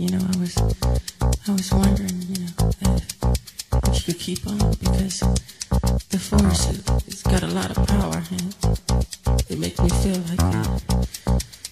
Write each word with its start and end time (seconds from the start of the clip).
you 0.00 0.08
know, 0.08 0.26
I 0.32 0.36
was, 0.38 0.56
I 1.46 1.52
was 1.52 1.70
wondering, 1.72 2.22
you 2.32 2.40
know, 2.40 2.72
if, 2.80 3.22
if 3.84 4.08
you 4.08 4.14
could 4.14 4.18
keep 4.18 4.46
on 4.46 4.56
because 4.80 5.20
the 6.08 6.18
force 6.18 6.70
it's 7.06 7.22
got 7.22 7.42
a 7.42 7.48
lot 7.48 7.68
of 7.68 7.86
power 7.86 8.22
and 8.32 8.48
it 9.50 9.58
makes 9.58 9.78
me 9.78 9.90
feel 10.00 10.16
like 10.30 10.40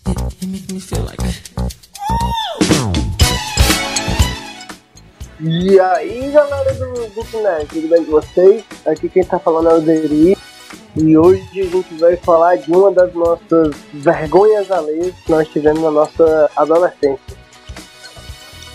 it, 0.09 0.43
it, 0.43 0.46
makes 0.46 0.69
me 0.71 0.79
feel 0.79 1.04
like. 1.04 1.25
E 5.40 5.81
aí 5.81 6.31
galera 6.31 6.74
do 6.74 7.08
Book 7.15 7.35
Nerd, 7.35 7.67
tudo 7.69 7.88
bem 7.88 8.04
com 8.04 8.10
vocês? 8.10 8.63
Aqui 8.85 9.08
quem 9.08 9.24
tá 9.24 9.38
falando 9.38 9.71
é 9.71 9.74
o 9.74 9.81
Deri 9.81 10.37
e 10.97 11.17
hoje 11.17 11.63
a 11.63 11.65
gente 11.65 11.95
vai 11.95 12.17
falar 12.17 12.56
de 12.56 12.71
uma 12.71 12.92
das 12.92 13.15
nossas 13.15 13.74
vergonhas 13.95 14.71
alheias 14.71 15.15
que 15.24 15.31
nós 15.31 15.49
tivemos 15.49 15.81
na 15.81 15.90
nossa 15.90 16.51
adolescência. 16.55 17.38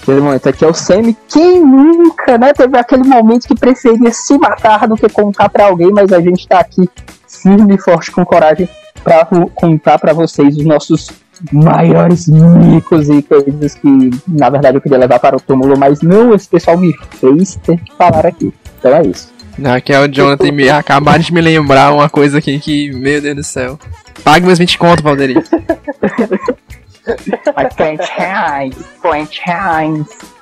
Aquele 0.03 0.19
momento 0.19 0.49
aqui 0.49 0.65
é 0.65 0.67
o 0.67 0.73
Sammy. 0.73 1.15
Quem 1.29 1.61
nunca, 1.61 2.37
né? 2.37 2.51
Teve 2.51 2.77
aquele 2.77 3.05
momento 3.05 3.47
que 3.47 3.55
preferia 3.55 4.11
se 4.11 4.37
matar 4.37 4.85
do 4.85 4.97
que 4.97 5.07
contar 5.07 5.47
para 5.47 5.65
alguém, 5.65 5.91
mas 5.91 6.11
a 6.11 6.19
gente 6.19 6.45
tá 6.45 6.59
aqui 6.59 6.89
firme 7.25 7.75
e 7.75 7.77
forte 7.77 8.11
com 8.11 8.25
coragem 8.25 8.67
para 9.01 9.25
contar 9.55 9.97
para 9.97 10.11
vocês 10.11 10.57
os 10.57 10.65
nossos 10.65 11.09
maiores 11.53 12.27
micos 12.27 13.09
e 13.09 13.21
coisas 13.21 13.75
que 13.75 14.09
na 14.27 14.49
verdade 14.49 14.77
eu 14.77 14.81
queria 14.81 14.97
levar 14.97 15.19
para 15.19 15.37
o 15.37 15.39
túmulo, 15.39 15.79
mas 15.79 16.01
não, 16.01 16.35
esse 16.35 16.49
pessoal 16.49 16.77
me 16.77 16.93
fez 17.19 17.55
ter 17.63 17.79
que 17.79 17.93
falar 17.95 18.25
aqui. 18.25 18.53
Então 18.79 18.93
é 18.93 19.07
isso. 19.07 19.31
Aqui 19.63 19.93
é 19.93 20.01
o 20.01 20.07
Jonathan 20.07 20.51
me 20.51 20.69
acabar 20.69 21.17
de 21.17 21.33
me 21.33 21.39
lembrar 21.39 21.93
uma 21.93 22.09
coisa 22.09 22.39
aqui 22.39 22.59
que, 22.59 22.91
meu 22.91 23.21
Deus 23.21 23.35
do 23.37 23.43
céu. 23.43 23.79
Pague 24.21 24.45
meus 24.45 24.59
20 24.59 24.77
conto, 24.77 25.01
Valderi. 25.01 25.35
Mas 27.55 27.73
franchise, 27.75 28.83
franchise. 29.01 30.33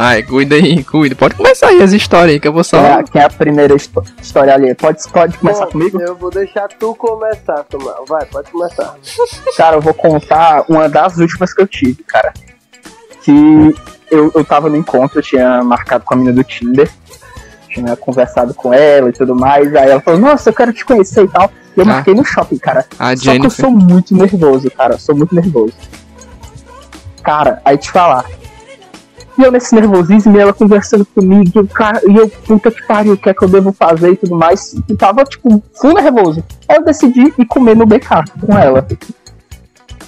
Ai, 0.00 0.22
cuida 0.22 0.54
aí, 0.54 0.84
cuida. 0.84 1.16
Pode 1.16 1.34
começar 1.34 1.68
aí 1.68 1.82
as 1.82 1.92
histórias 1.92 2.34
aí 2.34 2.40
que 2.40 2.46
eu 2.46 2.52
vou 2.52 2.62
só. 2.62 2.78
É, 2.78 3.02
que 3.02 3.18
é 3.18 3.24
a 3.24 3.30
primeira 3.30 3.74
história 3.74 4.54
ali. 4.54 4.72
Pode, 4.74 5.02
pode 5.10 5.36
começar 5.38 5.64
Bom, 5.64 5.72
comigo? 5.72 6.00
Eu 6.00 6.14
vou 6.14 6.30
deixar 6.30 6.68
tu 6.68 6.94
começar, 6.94 7.64
Tomar. 7.64 7.96
Vai, 8.06 8.24
pode 8.26 8.50
começar. 8.50 8.94
Cara, 9.56 9.76
eu 9.76 9.80
vou 9.80 9.92
contar 9.92 10.64
uma 10.68 10.88
das 10.88 11.16
últimas 11.16 11.52
que 11.52 11.62
eu 11.62 11.66
tive, 11.66 12.04
cara. 12.04 12.32
Que 13.22 13.74
eu, 14.08 14.30
eu 14.34 14.44
tava 14.44 14.68
no 14.68 14.76
encontro, 14.76 15.18
eu 15.18 15.22
tinha 15.22 15.64
marcado 15.64 16.04
com 16.04 16.14
a 16.14 16.16
menina 16.16 16.36
do 16.36 16.44
Tinder. 16.44 16.88
Tinha 17.68 17.96
conversado 17.96 18.54
com 18.54 18.72
ela 18.72 19.08
e 19.08 19.12
tudo 19.12 19.34
mais. 19.34 19.74
Aí 19.74 19.90
ela 19.90 20.00
falou, 20.00 20.20
nossa, 20.20 20.50
eu 20.50 20.54
quero 20.54 20.72
te 20.72 20.84
conhecer 20.84 21.24
e 21.24 21.28
tal. 21.28 21.50
Eu 21.78 21.84
Ah. 21.84 21.94
marquei 21.94 22.14
no 22.14 22.24
shopping, 22.24 22.58
cara. 22.58 22.84
A 22.98 23.16
Só 23.16 23.22
que 23.22 23.28
eu 23.28 23.32
Jennifer. 23.34 23.50
sou 23.52 23.70
muito 23.70 24.14
nervoso, 24.16 24.70
cara. 24.70 24.98
Sou 24.98 25.14
muito 25.16 25.34
nervoso. 25.34 25.72
Cara, 27.22 27.60
aí 27.64 27.76
te 27.76 27.90
falar. 27.90 28.24
E 29.38 29.42
eu 29.42 29.52
nesse 29.52 29.72
nervosismo, 29.74 30.36
e 30.36 30.40
ela 30.40 30.52
conversando 30.52 31.06
comigo, 31.06 31.52
e 31.54 31.58
eu, 31.58 31.66
cara, 31.68 32.00
e 32.08 32.16
eu, 32.16 32.28
puta 32.28 32.72
que 32.72 32.84
pariu, 32.84 33.12
o 33.12 33.16
que 33.16 33.28
é 33.30 33.34
que 33.34 33.44
eu 33.44 33.48
devo 33.48 33.72
fazer 33.72 34.10
e 34.12 34.16
tudo 34.16 34.34
mais. 34.34 34.74
E 34.88 34.96
tava, 34.96 35.22
tipo, 35.24 35.62
full 35.80 35.94
nervoso. 35.94 36.42
Aí 36.68 36.76
eu 36.76 36.84
decidi 36.84 37.32
ir 37.38 37.46
comer 37.46 37.76
no 37.76 37.86
BK 37.86 38.24
com 38.44 38.58
ela. 38.58 38.84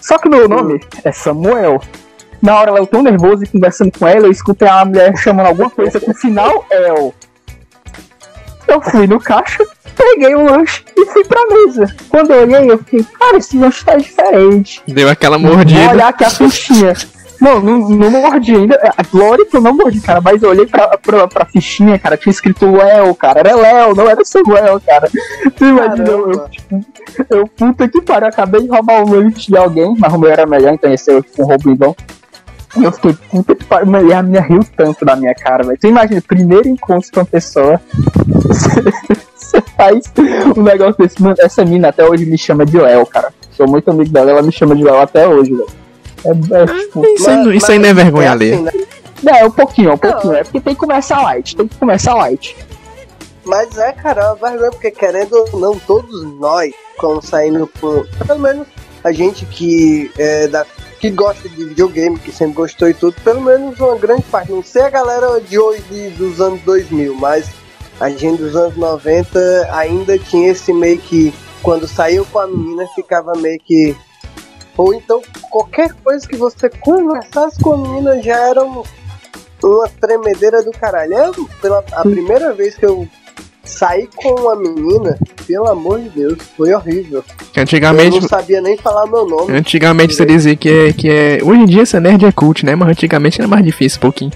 Só 0.01 0.19
que 0.19 0.29
meu 0.29 0.49
nome 0.49 0.81
é 1.05 1.13
Samuel. 1.13 1.81
Na 2.43 2.59
hora 2.59 2.71
eu 2.73 2.87
tão 2.87 3.03
nervoso 3.03 3.45
e 3.45 3.47
conversando 3.47 3.93
com 3.97 4.09
ela, 4.09 4.27
eu 4.27 4.33
escutei 4.33 4.67
a 4.67 4.85
mulher 4.85 5.17
chamando 5.17 5.47
alguma 5.47 5.71
coisa 5.71 6.01
com 6.01 6.11
o 6.11 6.15
final 6.15 6.65
El. 6.71 7.15
Eu 8.71 8.81
fui 8.81 9.07
no 9.07 9.19
caixa, 9.19 9.67
peguei 9.97 10.35
o 10.35 10.45
lanche 10.45 10.85
e 10.97 11.07
fui 11.07 11.25
pra 11.25 11.45
mesa. 11.47 11.93
Quando 12.09 12.31
eu 12.31 12.43
olhei, 12.43 12.71
eu 12.71 12.79
fiquei, 12.79 13.05
cara, 13.19 13.37
esse 13.37 13.59
lanche 13.59 13.85
tá 13.85 13.97
diferente. 13.97 14.81
Deu 14.87 15.09
aquela 15.09 15.37
Vou 15.37 15.57
mordida. 15.57 15.91
olhar 15.91 16.09
aqui 16.09 16.25
a 16.25 16.31
fichinha. 16.31 16.93
Não, 17.41 17.59
não, 17.59 17.79
não 17.89 18.11
mordi 18.11 18.55
ainda. 18.55 18.79
A 18.97 19.03
Glória 19.03 19.47
que 19.47 19.57
eu 19.57 19.61
não 19.63 19.75
mordi, 19.75 20.01
cara. 20.01 20.21
Mas 20.21 20.43
eu 20.43 20.51
olhei 20.51 20.67
pra, 20.67 20.89
pra, 20.99 21.27
pra 21.27 21.47
fichinha, 21.47 21.99
cara. 21.99 22.17
Tinha 22.17 22.31
escrito 22.31 22.71
Léo, 22.71 23.15
cara. 23.15 23.41
Era 23.41 23.57
Léo, 23.57 23.95
não 23.95 24.09
era 24.09 24.23
Samuel, 24.25 24.81
cara. 24.87 25.09
Tu 25.57 25.65
imagina, 25.65 26.11
eu, 26.11 26.49
tipo, 26.49 26.85
eu, 27.31 27.47
puta 27.49 27.89
que 27.89 28.03
pariu. 28.03 28.29
Acabei 28.29 28.61
de 28.61 28.69
roubar 28.69 29.03
o 29.03 29.11
lanche 29.11 29.51
de 29.51 29.57
alguém, 29.57 29.97
mas 29.99 30.13
o 30.13 30.19
meu 30.19 30.31
era 30.31 30.45
melhor, 30.47 30.75
então 30.75 30.93
esse 30.93 31.11
eu 31.11 31.23
tipo, 31.23 31.43
um 31.43 31.47
roubidão. 31.47 31.97
E 32.77 32.85
eu 32.85 32.93
fiquei, 32.93 33.15
puta 33.31 33.55
que 33.55 33.65
pariu. 33.65 34.09
E 34.09 34.13
a 34.13 34.23
minha 34.23 34.41
riu 34.43 34.61
tanto 34.77 35.05
da 35.05 35.17
minha 35.17 35.35
cara, 35.35 35.65
velho. 35.65 35.79
Tu 35.81 35.89
imagina, 35.89 36.23
primeiro 36.27 36.69
encontro 36.69 37.11
com 37.13 37.21
uma 37.21 37.27
pessoa. 37.27 37.81
Você 39.37 39.61
faz 39.77 40.01
um 40.57 40.63
negócio 40.63 40.95
desse. 40.99 41.21
Mano, 41.21 41.35
essa 41.41 41.65
mina 41.65 41.89
até 41.89 42.05
hoje 42.09 42.25
me 42.27 42.39
chama 42.39 42.65
de 42.65 42.79
Léo, 42.79 43.05
cara. 43.07 43.33
Sou 43.57 43.67
muito 43.67 43.91
amigo 43.91 44.11
dela, 44.11 44.31
ela 44.31 44.43
me 44.43 44.53
chama 44.53 44.77
de 44.77 44.85
Léo 44.85 45.01
até 45.01 45.27
hoje, 45.27 45.51
velho. 45.55 45.67
É, 46.25 46.31
é, 46.31 46.67
tipo, 46.85 47.05
Isso 47.07 47.31
aí, 47.31 47.37
não- 47.37 47.53
isso 47.53 47.73
aí 47.73 47.79
não 47.79 47.89
é 47.89 47.95
vergonha 47.95 48.31
alheia. 48.31 48.55
assim, 48.55 48.63
né? 48.65 48.73
é, 49.39 49.45
um 49.47 49.51
pouquinho, 49.51 49.93
um 49.95 49.99
pouquinho. 49.99 50.35
É 50.35 50.45
porque 50.45 50.61
tem 50.61 50.75
que 50.75 50.81
começar 50.81 51.23
light, 51.23 51.57
tem 51.57 51.67
que 51.67 51.77
começar 51.77 52.15
light. 52.15 52.57
Mas 53.45 53.77
é, 53.79 53.93
cara, 53.93 54.21
é 54.23 54.27
uma 54.27 54.37
vergonha, 54.51 54.71
porque 54.71 54.91
querendo 54.91 55.33
ou 55.33 55.59
não, 55.61 55.79
todos 55.79 56.23
nós, 56.39 56.73
quando 56.99 57.23
saindo 57.25 57.67
por. 57.81 58.07
Pelo 58.27 58.39
menos 58.39 58.67
a 59.03 59.11
gente 59.13 59.45
que 59.47 60.11
é 60.19 60.47
da. 60.47 60.65
Que 61.01 61.11
gosta 61.11 61.49
de 61.49 61.65
videogame, 61.65 62.19
que 62.19 62.31
sempre 62.31 62.55
gostou 62.55 62.89
e 62.89 62.95
tudo, 62.95 63.15
pelo 63.23 63.41
menos 63.41 63.81
uma 63.81 63.97
grande 63.97 64.23
parte. 64.25 64.53
Não 64.53 64.63
sei 64.63 64.83
a 64.83 64.91
galera 64.91 65.41
de 65.41 65.59
hoje 65.59 65.83
dos 66.19 66.41
anos 66.41 66.61
2000, 66.63 67.15
mas 67.15 67.49
a 67.99 68.11
gente 68.11 68.43
dos 68.43 68.55
anos 68.55 68.77
90 68.77 69.69
ainda 69.73 70.19
tinha 70.19 70.51
esse 70.51 70.73
meio 70.73 70.99
que. 70.99 71.33
Quando 71.63 71.87
saiu 71.87 72.25
com 72.27 72.39
a 72.39 72.47
menina, 72.47 72.87
ficava 72.95 73.33
meio 73.35 73.59
que. 73.61 73.95
Ou 74.77 74.95
então 74.95 75.21
qualquer 75.51 75.93
coisa 76.03 76.27
que 76.27 76.37
você 76.37 76.71
conversasse 76.71 77.61
com 77.63 77.75
a 77.75 77.77
menina 77.77 78.23
já 78.23 78.49
era 78.49 78.65
um- 78.65 78.83
uma 79.63 79.89
tremedeira 80.01 80.63
do 80.63 80.71
caralho. 80.71 81.13
Eu, 81.15 81.49
pela 81.61 81.85
a 81.93 82.03
primeira 82.03 82.53
vez 82.55 82.77
que 82.77 82.87
eu 82.87 83.07
saí 83.71 84.09
com 84.15 84.35
uma 84.35 84.57
menina, 84.57 85.19
pelo 85.47 85.69
amor 85.69 86.01
de 86.01 86.11
Deus, 86.11 86.39
foi 86.57 86.73
horrível. 86.75 87.25
Que 87.53 87.61
Eu 87.61 87.63
antigamente. 87.63 88.21
não 88.21 88.29
sabia 88.29 88.61
nem 88.61 88.77
falar 88.77 89.07
meu 89.07 89.27
nome. 89.27 89.57
Antigamente 89.57 90.15
você 90.15 90.27
dizia 90.27 90.57
que 90.57 90.69
é, 90.69 90.93
que 90.93 91.09
é. 91.09 91.39
Hoje 91.43 91.61
em 91.61 91.67
dia 91.67 91.87
ser 91.87 92.01
nerd 92.01 92.25
é 92.25 92.33
cult, 92.33 92.65
né? 92.67 92.75
Mas 92.75 92.89
antigamente 92.91 93.41
era 93.41 93.49
mais 93.49 93.65
difícil 93.65 93.99
um 93.99 94.03
pouquinho. 94.03 94.33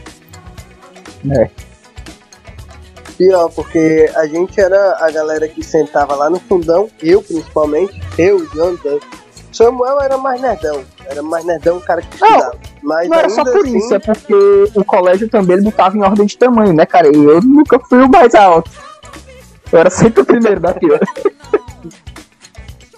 Pior, 3.17 3.49
porque 3.50 4.11
a 4.17 4.27
gente 4.27 4.61
era 4.61 4.99
a 5.00 5.11
galera 5.11 5.47
que 5.47 5.62
sentava 5.62 6.15
lá 6.16 6.28
no 6.28 6.41
fundão, 6.41 6.89
eu 7.01 7.22
principalmente, 7.22 8.01
eu, 8.19 8.39
o 8.39 8.47
Jonathan. 8.47 8.99
Samuel 9.53 10.01
era 10.01 10.19
mais 10.19 10.41
nerdão, 10.41 10.83
era 11.06 11.22
mais 11.22 11.45
nerdão 11.45 11.77
o 11.77 11.81
cara 11.81 12.03
que 12.03 12.21
Não, 12.21 12.28
estudava. 12.28 12.59
Mas 12.83 13.09
Não 13.09 13.16
era 13.16 13.28
só 13.28 13.45
por 13.45 13.65
assim, 13.65 13.78
isso, 13.78 13.95
é 13.95 13.99
porque 14.01 14.34
o 14.75 14.84
colégio 14.84 15.28
também 15.28 15.56
ele 15.56 15.65
botava 15.65 15.97
em 15.97 16.03
ordem 16.03 16.27
de 16.27 16.37
tamanho, 16.37 16.72
né, 16.72 16.84
cara? 16.84 17.06
E 17.06 17.15
eu 17.15 17.41
nunca 17.41 17.78
fui 17.78 18.03
o 18.03 18.09
mais 18.09 18.34
alto. 18.34 18.69
Eu 19.75 19.81
era 19.81 19.91
sempre 19.91 20.23
o 20.23 20.25
primeiro 20.25 20.61
da 20.61 20.73
fila. 20.73 21.01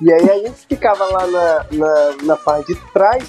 E 0.02 0.12
aí 0.12 0.30
a 0.30 0.34
gente 0.34 0.66
ficava 0.68 1.06
lá 1.06 1.26
na, 1.26 1.66
na, 1.72 2.10
na 2.22 2.36
parte 2.36 2.74
de 2.74 2.80
trás. 2.92 3.24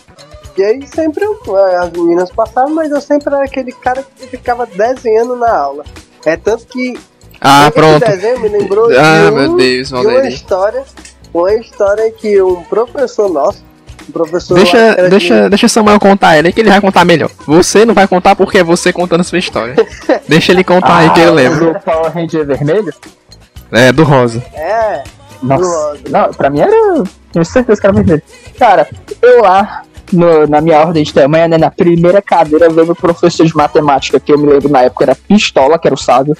E 0.57 0.63
aí 0.63 0.85
sempre 0.85 1.23
eu- 1.23 1.39
as 1.81 1.91
meninas 1.91 2.29
passavam, 2.29 2.73
mas 2.75 2.91
eu 2.91 2.99
sempre 2.99 3.33
era 3.33 3.45
aquele 3.45 3.71
cara 3.71 4.03
que 4.17 4.27
ficava 4.27 4.65
desenhando 4.65 5.37
na 5.37 5.49
aula. 5.55 5.85
É 6.25 6.35
tanto 6.35 6.65
que 6.67 6.99
Ah, 7.39 7.61
esse 7.67 7.71
pronto. 7.71 8.05
desenho 8.05 8.39
me 8.41 8.49
lembrou 8.49 8.89
Ah, 8.91 9.29
de, 9.29 9.31
meu 9.31 9.51
um- 9.51 9.55
Deus, 9.55 9.87
de 9.87 9.95
uma 9.95 10.27
história. 10.27 10.83
Uma 11.33 11.53
história 11.53 12.11
que 12.11 12.41
um 12.41 12.63
professor 12.63 13.29
nosso, 13.29 13.63
um 14.09 14.11
professor 14.11 14.55
que 14.55 14.63
Deixa, 14.63 14.77
era 14.77 15.09
deixa, 15.09 15.49
deixa 15.49 15.67
Samuel 15.69 15.99
contar 16.01 16.37
ele, 16.37 16.51
que 16.51 16.59
ele 16.59 16.69
vai 16.69 16.81
contar 16.81 17.05
melhor. 17.05 17.29
Você 17.45 17.85
não 17.85 17.93
vai 17.93 18.07
contar 18.09 18.35
porque 18.35 18.57
é 18.57 18.63
você 18.63 18.91
contando 18.91 19.23
sua 19.23 19.37
história. 19.37 19.75
Deixa 20.27 20.51
ele 20.51 20.63
contar 20.65 20.97
aí 20.97 21.09
que 21.13 21.19
eu 21.21 21.33
lembro. 21.33 21.73
Do 21.73 21.79
Power 21.79 22.11
Ranger 22.11 22.45
vermelho? 22.45 22.93
É, 23.71 23.91
do 23.91 24.03
Rosa. 24.03 24.43
É, 24.53 25.03
Nossa. 25.43 25.63
Rosa. 25.65 25.99
Não, 26.09 26.29
pra 26.33 26.49
mim 26.49 26.59
era. 26.59 27.03
Tenho 27.31 27.45
certeza 27.45 27.79
que 27.79 27.87
era 27.87 27.93
vermelho. 27.93 28.21
Cara, 28.57 28.87
eu 29.21 29.41
lá, 29.41 29.83
no- 30.11 30.47
na 30.47 30.61
minha 30.61 30.79
ordem 30.79 31.03
de 31.03 31.13
tamanho, 31.13 31.49
né, 31.49 31.57
na 31.57 31.69
primeira 31.69 32.21
cadeira, 32.21 32.69
veio 32.69 32.91
o 32.91 32.95
professor 32.95 33.45
de 33.45 33.55
matemática, 33.55 34.19
que 34.19 34.31
eu 34.31 34.37
me 34.37 34.47
lembro 34.47 34.69
na 34.69 34.81
época 34.83 35.03
era 35.05 35.15
Pistola, 35.15 35.77
que 35.77 35.87
era 35.87 35.95
o 35.95 35.97
sábio. 35.97 36.35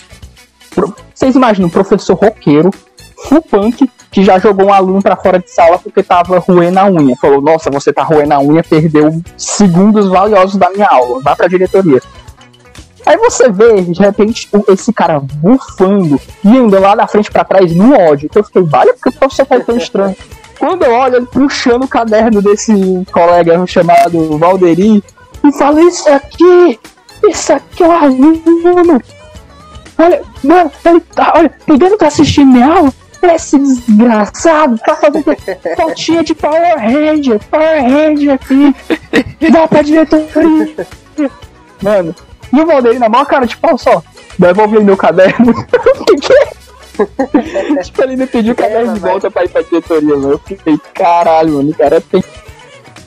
Pro- 0.73 0.95
Vocês 1.13 1.35
imaginam, 1.35 1.67
um 1.67 1.71
professor 1.71 2.15
roqueiro, 2.15 2.71
full 3.27 3.41
punk, 3.41 3.89
que 4.11 4.23
já 4.23 4.39
jogou 4.39 4.67
um 4.67 4.73
aluno 4.73 5.01
pra 5.01 5.15
fora 5.15 5.37
de 5.39 5.51
sala 5.51 5.77
porque 5.77 6.01
tava 6.01 6.39
roendo 6.39 6.79
a 6.79 6.85
unha. 6.85 7.15
Falou, 7.19 7.41
nossa, 7.41 7.69
você 7.69 7.91
tá 7.91 8.03
roendo 8.03 8.33
a 8.33 8.39
unha, 8.39 8.63
perdeu 8.63 9.21
segundos 9.35 10.07
valiosos 10.07 10.55
da 10.55 10.69
minha 10.69 10.87
aula, 10.89 11.19
vá 11.21 11.35
pra 11.35 11.47
diretoria. 11.47 12.01
Aí 13.07 13.15
você 13.15 13.49
vê, 13.49 13.81
de 13.83 14.01
repente, 14.01 14.49
esse 14.67 14.91
cara 14.91 15.21
bufando 15.21 16.19
e 16.43 16.49
indo 16.49 16.77
lá 16.77 16.93
da 16.93 17.07
frente 17.07 17.31
pra 17.31 17.45
trás 17.45 17.73
no 17.73 17.97
ódio. 17.97 18.27
Que 18.27 18.37
eu 18.37 18.43
fiquei, 18.43 18.61
vale, 18.63 18.91
porque 18.91 19.07
o 19.07 19.13
professor 19.13 19.45
tá 19.45 19.57
tão 19.61 19.77
estranho. 19.79 20.15
Quando 20.59 20.83
eu 20.83 20.93
olho 20.93 21.15
ele 21.15 21.25
puxando 21.25 21.85
o 21.85 21.87
caderno 21.87 22.41
desse 22.41 22.73
colega 23.09 23.65
chamado 23.65 24.37
Valderi 24.37 25.01
e 25.41 25.51
fala: 25.53 25.81
Isso 25.83 26.09
aqui, 26.09 26.77
isso 27.29 27.53
aqui 27.53 27.81
é 27.81 27.87
um 27.87 27.91
aluno. 27.91 29.01
Olha, 29.97 30.21
mano, 30.43 30.71
ele 30.83 30.99
tá, 30.99 31.33
olha, 31.37 31.51
ele 31.65 31.89
não 31.89 31.97
tá 31.97 32.07
assistindo 32.07 32.51
minha 32.51 32.67
aula. 32.67 32.93
esse 33.33 33.57
desgraçado 33.57 34.77
tá 34.79 34.95
fazendo 34.95 35.23
fotinha 35.77 36.23
de 36.25 36.35
Power 36.35 36.77
Ranger, 36.77 37.39
Power 37.49 37.83
Ranger 37.83 38.33
aqui. 38.33 38.75
Dá 39.49 39.65
pra 39.65 39.81
diretoria. 39.81 40.87
Mano, 41.81 42.13
e 42.53 42.61
o 42.61 42.65
Valdeir 42.65 42.99
na 42.99 43.09
maior 43.09 43.25
cara 43.25 43.45
de 43.45 43.57
pau 43.57 43.77
só. 43.77 44.01
Devolve 44.39 44.77
aí 44.77 44.83
meu 44.83 44.97
caderno. 44.97 45.53
É? 47.77 47.83
tipo, 47.83 48.01
ele 48.01 48.15
me 48.15 48.25
pediu 48.25 48.53
o 48.53 48.55
caderno 48.55 48.95
de 48.95 48.99
volta 48.99 49.29
pra 49.29 49.43
ir 49.45 49.49
pra 49.49 49.61
diretoria, 49.61 50.15
mano. 50.15 50.31
Eu 50.31 50.39
fiquei, 50.39 50.79
caralho, 50.95 51.53
mano, 51.53 51.69
o 51.69 51.73
cara 51.75 52.01
tem, 52.01 52.23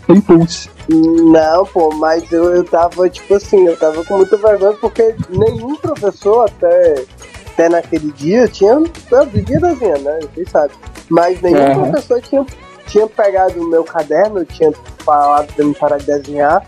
tem 0.06 0.20
pulso. 0.20 0.68
Não, 0.88 1.66
pô, 1.66 1.92
mas 1.94 2.30
eu, 2.30 2.54
eu 2.54 2.62
tava, 2.64 3.08
tipo 3.08 3.34
assim, 3.34 3.66
eu 3.66 3.76
tava 3.76 4.04
com 4.04 4.16
muita 4.18 4.36
vergonha 4.36 4.74
porque 4.80 5.14
nenhum 5.28 5.74
professor 5.76 6.44
até, 6.48 7.04
até 7.52 7.68
naquele 7.68 8.12
dia 8.12 8.46
tinha. 8.46 8.80
Eu 9.10 9.26
vivia 9.26 9.58
desenhando, 9.58 10.02
né? 10.04 10.18
Vocês 10.34 10.48
sabem. 10.50 10.76
Mas 11.08 11.40
nenhum 11.42 11.58
Uhum. 11.78 11.90
professor 11.90 12.20
tinha, 12.22 12.46
tinha 12.86 13.06
pegado 13.08 13.60
o 13.60 13.68
meu 13.68 13.82
caderno, 13.82 14.44
tinha 14.44 14.72
falado 15.04 15.52
pra 15.52 15.64
me 15.64 15.74
parar 15.74 15.98
de 15.98 16.06
desenhar. 16.06 16.62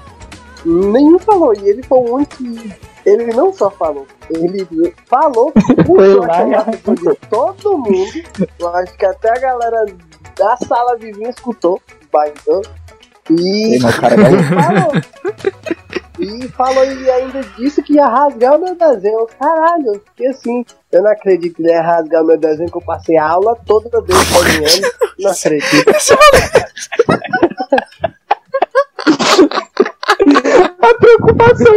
Nenhum 0.65 1.19
falou, 1.19 1.53
e 1.55 1.69
ele 1.69 1.83
foi 1.83 1.99
o 1.99 2.15
único 2.15 2.37
que. 2.37 2.73
Ele 3.05 3.27
não 3.33 3.53
só 3.53 3.69
falou, 3.69 4.07
ele 4.31 4.65
falou, 5.07 5.53
puxou 5.85 6.23
a 6.23 6.27
lá, 6.27 6.35
chamada 6.35 6.71
de 6.77 7.17
todo 7.29 7.79
mundo. 7.79 8.13
Eu 8.61 8.69
acho 8.77 8.97
que 8.97 9.05
até 9.05 9.31
a 9.31 9.41
galera 9.41 9.87
da 10.39 10.57
sala 10.59 10.97
vizinha 10.97 11.31
escutou. 11.31 11.83
E 13.31 13.75
Ei, 13.75 13.79
o 13.79 14.01
cara 14.01 14.17
vai- 14.17 14.63
falou. 14.63 14.93
E 16.21 16.49
falou 16.49 16.85
e 16.85 17.11
ainda 17.11 17.41
disse 17.57 17.83
que 17.83 17.95
ia 17.95 18.07
rasgar 18.07 18.57
o 18.57 18.65
meu 18.65 18.75
desenho. 18.77 19.27
Caralho, 19.39 19.95
eu 19.95 20.01
fiquei 20.01 20.29
assim. 20.29 20.65
Eu 20.93 21.03
não 21.03 21.11
acredito 21.11 21.57
que 21.57 21.63
ele 21.63 21.71
ia 21.73 21.83
rasgar 21.83 22.23
o 22.23 22.27
meu 22.27 22.39
desenho, 22.39 22.71
que 22.71 22.77
eu 22.77 22.83
passei 22.83 23.17
a 23.17 23.27
aula 23.29 23.57
toda 23.67 24.01
desenhando. 24.03 24.93
Não 25.19 25.31
acredito. 25.31 25.93
A 30.83 30.95
preocupação. 30.95 31.75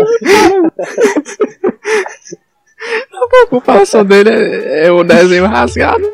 A 3.13 3.27
preocupação 3.29 4.03
dele 4.05 4.29
é, 4.29 4.87
é 4.87 4.91
o 4.91 5.03
desenho 5.03 5.45
rasgado. 5.45 6.03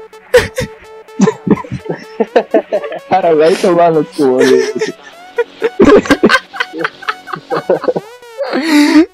Cara, 3.09 3.35
vai 3.35 3.55
tomar 3.55 3.91
no 3.91 4.05
cu. 4.05 4.37
Ai, 8.53 9.07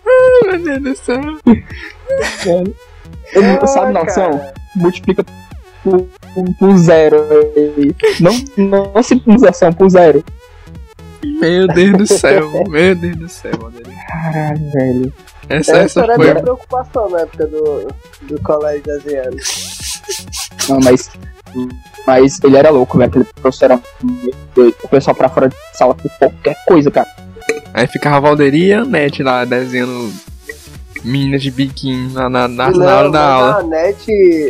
meu 0.45 0.59
Deus 0.59 0.81
do 0.83 0.95
céu. 0.95 1.21
Ele, 3.33 3.45
Ah, 3.62 3.68
sabe, 3.68 3.94
noção? 3.94 4.41
Multiplica 4.75 5.24
por, 5.83 6.01
por, 6.33 6.45
por 6.59 6.77
zero. 6.77 7.18
Não, 8.19 8.31
não, 8.57 8.91
não 8.94 9.03
simplificação, 9.03 9.71
por 9.74 9.89
zero. 9.89 10.24
Meu 11.24 11.68
Deus 11.68 11.98
do 11.98 12.08
céu. 12.08 12.50
Meu 12.68 12.96
Deus 12.96 13.16
do 13.16 13.30
céu, 13.30 13.52
Valdeir. 13.58 13.88
Caralho, 14.08 14.72
velho. 14.72 15.14
Essa, 15.50 15.72
Essa 15.72 15.78
essa 15.80 16.00
era 16.02 16.14
a 16.14 16.16
foi. 16.16 16.25
minha 16.25 16.42
preocupação 16.42 17.10
na 17.10 17.22
época 17.22 17.48
do, 17.48 17.88
do 18.24 18.42
colégio 18.42 18.84
desenhando. 18.84 19.38
Não, 20.69 20.80
mas. 20.84 21.10
Mas 22.06 22.40
ele 22.44 22.58
era 22.58 22.69
louco, 22.69 22.98
velho. 22.98 23.10
Aquele 23.10 23.25
professor 23.25 23.66
era 23.66 23.81
muito 24.02 24.38
doido. 24.54 24.75
O 24.84 24.88
pessoal 24.88 25.16
pra 25.16 25.30
fora 25.30 25.50
de 25.50 25.56
sala 25.74 25.96
por 25.96 26.10
qualquer 26.18 26.56
coisa, 26.66 26.92
cara. 26.92 27.08
Aí 27.74 27.88
ficava 27.88 28.18
a 28.18 28.20
Valdeir 28.20 28.54
e 28.54 28.74
a 28.74 28.81
Anete 28.81 29.24
lá 29.24 29.46
desenhando 29.46 30.12
meninas 31.04 31.42
de 31.42 31.52
biquíni 31.52 32.12
na, 32.13 32.30
na, 32.30 32.48
na, 32.48 32.72
na 32.72 32.98
hora 32.98 33.12
da 33.12 33.22
aula. 33.22 33.60
A 33.60 33.63
net, 33.63 34.06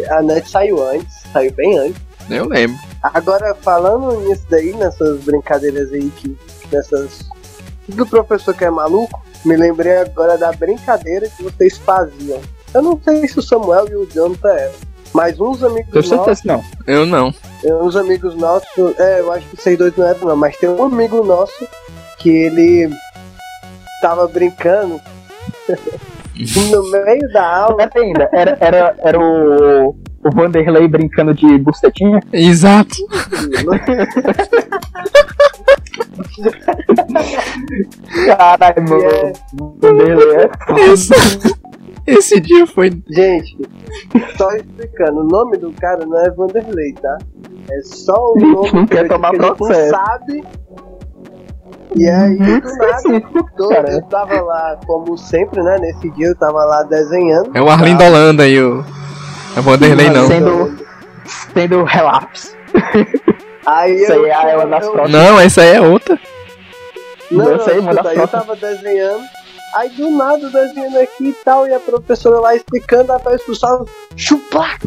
a 0.09 0.21
net 0.21 0.49
saiu 0.49 0.81
antes, 0.89 1.13
saiu 1.31 1.51
bem 1.51 1.77
antes. 1.77 2.01
Eu 2.29 2.47
lembro. 2.47 2.77
Agora, 3.01 3.55
falando 3.55 4.21
nisso 4.21 4.45
daí, 4.49 4.73
nessas 4.73 5.21
brincadeiras 5.21 5.91
aí, 5.91 6.09
que, 6.09 6.37
nessas. 6.71 7.29
do 7.87 8.05
professor 8.05 8.53
que 8.53 8.65
é 8.65 8.69
maluco, 8.69 9.21
me 9.45 9.55
lembrei 9.55 9.97
agora 9.97 10.37
da 10.37 10.51
brincadeira 10.51 11.29
que 11.29 11.43
vocês 11.43 11.77
faziam. 11.77 12.41
Eu 12.73 12.81
não 12.81 12.99
sei 13.01 13.27
se 13.27 13.39
o 13.39 13.41
Samuel 13.41 13.87
e 13.89 13.95
o 13.95 14.05
Jonathan 14.05 14.49
eram, 14.49 14.73
mas 15.13 15.39
uns 15.39 15.63
amigos 15.63 15.91
certeza 15.91 16.15
nossos, 16.15 16.43
não. 16.43 16.63
Eu 16.85 17.05
não. 17.05 17.33
uns 17.81 17.95
amigos 17.95 18.35
nossos, 18.35 18.99
é, 18.99 19.21
eu 19.21 19.31
acho 19.31 19.47
que 19.47 19.61
vocês 19.61 19.77
dois 19.77 19.95
não 19.95 20.05
eram, 20.05 20.27
não, 20.27 20.35
mas 20.35 20.57
tem 20.57 20.69
um 20.69 20.83
amigo 20.83 21.23
nosso 21.23 21.67
que 22.17 22.29
ele 22.29 22.89
tava 24.01 24.27
brincando 24.27 24.99
no 26.71 26.91
meio 26.91 27.31
da 27.33 27.57
aula. 27.63 27.83
Era 27.83 27.91
ainda. 27.95 28.29
Era, 28.31 28.57
era, 28.59 28.95
era 28.99 29.19
o. 29.19 29.95
O 30.25 30.31
Vanderlei 30.31 30.87
brincando 30.87 31.33
de 31.33 31.57
bucetinha. 31.59 32.19
Exato. 32.33 32.95
Caralho, 38.25 38.83
mano. 38.89 39.03
é- 39.03 39.33
Vanderlei 39.53 40.35
é 40.35 40.91
Esse, 40.91 41.13
esse 42.05 42.39
dia 42.39 42.65
foi. 42.67 42.89
Gente, 43.09 43.57
só 44.37 44.51
explicando, 44.55 45.21
o 45.21 45.23
nome 45.23 45.57
do 45.57 45.71
cara 45.73 46.05
não 46.05 46.19
é 46.19 46.29
Vanderlei, 46.31 46.93
tá? 46.93 47.17
É 47.69 47.81
só 47.83 48.33
o 48.33 48.35
nome 48.39 48.71
Não 48.73 48.85
que 48.85 48.95
quer 48.95 49.05
a 49.05 49.09
tomar 49.09 49.33
não 49.33 49.55
processo. 49.55 49.89
sabe. 49.91 50.43
E 51.95 52.07
aí, 52.07 52.35
muito 52.37 52.67
do 53.55 53.69
nada, 53.69 53.91
eu 53.91 54.01
tava 54.03 54.41
lá, 54.41 54.77
como 54.85 55.17
sempre, 55.17 55.61
né? 55.63 55.77
Nesse 55.79 56.09
dia 56.11 56.27
eu 56.27 56.35
tava 56.35 56.63
lá 56.65 56.83
desenhando. 56.83 57.51
É 57.55 57.61
o 57.61 57.69
Arlindo 57.69 58.03
Holanda 58.03 58.43
aí, 58.43 58.61
o. 58.61 58.83
É 59.55 59.59
o 59.59 59.63
Vanderlei 59.63 60.09
não. 60.09 60.27
Sendo, 60.27 60.77
sendo 61.53 61.83
relapse. 61.83 62.55
Aí 63.65 63.95
Isso 63.95 64.11
eu, 64.13 64.23
aí 64.25 64.51
é 64.51 64.55
uma 64.57 64.65
das 64.67 64.85
eu- 64.85 64.91
próximas. 64.91 65.21
Não, 65.23 65.39
essa 65.39 65.61
aí 65.61 65.75
é 65.75 65.81
outra. 65.81 66.19
Não, 67.31 67.45
não, 67.45 67.55
Essa 67.55 67.71
aí, 67.71 67.81
manda 67.81 67.91
escuta, 67.91 68.09
aí 68.09 68.17
a 68.17 68.21
eu 68.21 68.27
tava 68.27 68.55
desenhando. 68.55 69.23
Aí 69.75 69.89
do 69.89 70.09
nada 70.11 70.49
desenhando 70.49 70.97
aqui 70.99 71.27
e 71.29 71.33
tal, 71.43 71.67
e 71.67 71.73
a 71.73 71.79
professora 71.79 72.39
lá 72.39 72.55
explicando, 72.55 73.11
até 73.11 73.35
expulsar 73.35 73.79
chupar. 74.15 74.77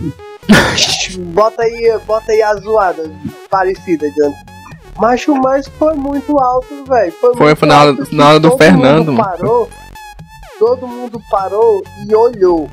bota 1.19 1.63
aí, 1.63 1.99
bota 2.07 2.33
aí 2.33 2.43
a 2.43 2.55
zoada 2.57 3.11
parecida, 3.51 4.11
John. 4.13 4.33
Macho, 5.01 5.35
mas 5.37 5.67
foi 5.79 5.95
muito 5.95 6.39
alto, 6.39 6.85
velho. 6.87 7.13
Foi, 7.13 7.35
Foi, 7.37 7.55
foi 7.55 7.69
na 7.69 7.81
hora- 7.81 7.91
alto, 7.91 8.15
na 8.15 8.29
hora 8.29 8.41
do 8.41 8.49
todo 8.51 8.59
Fernando, 8.59 9.13
mundo 9.13 9.13
mano. 9.15 9.31
Parou, 9.39 9.69
todo 10.59 10.87
mundo 10.87 11.21
parou 11.31 11.83
e 12.07 12.15
olhou 12.15 12.69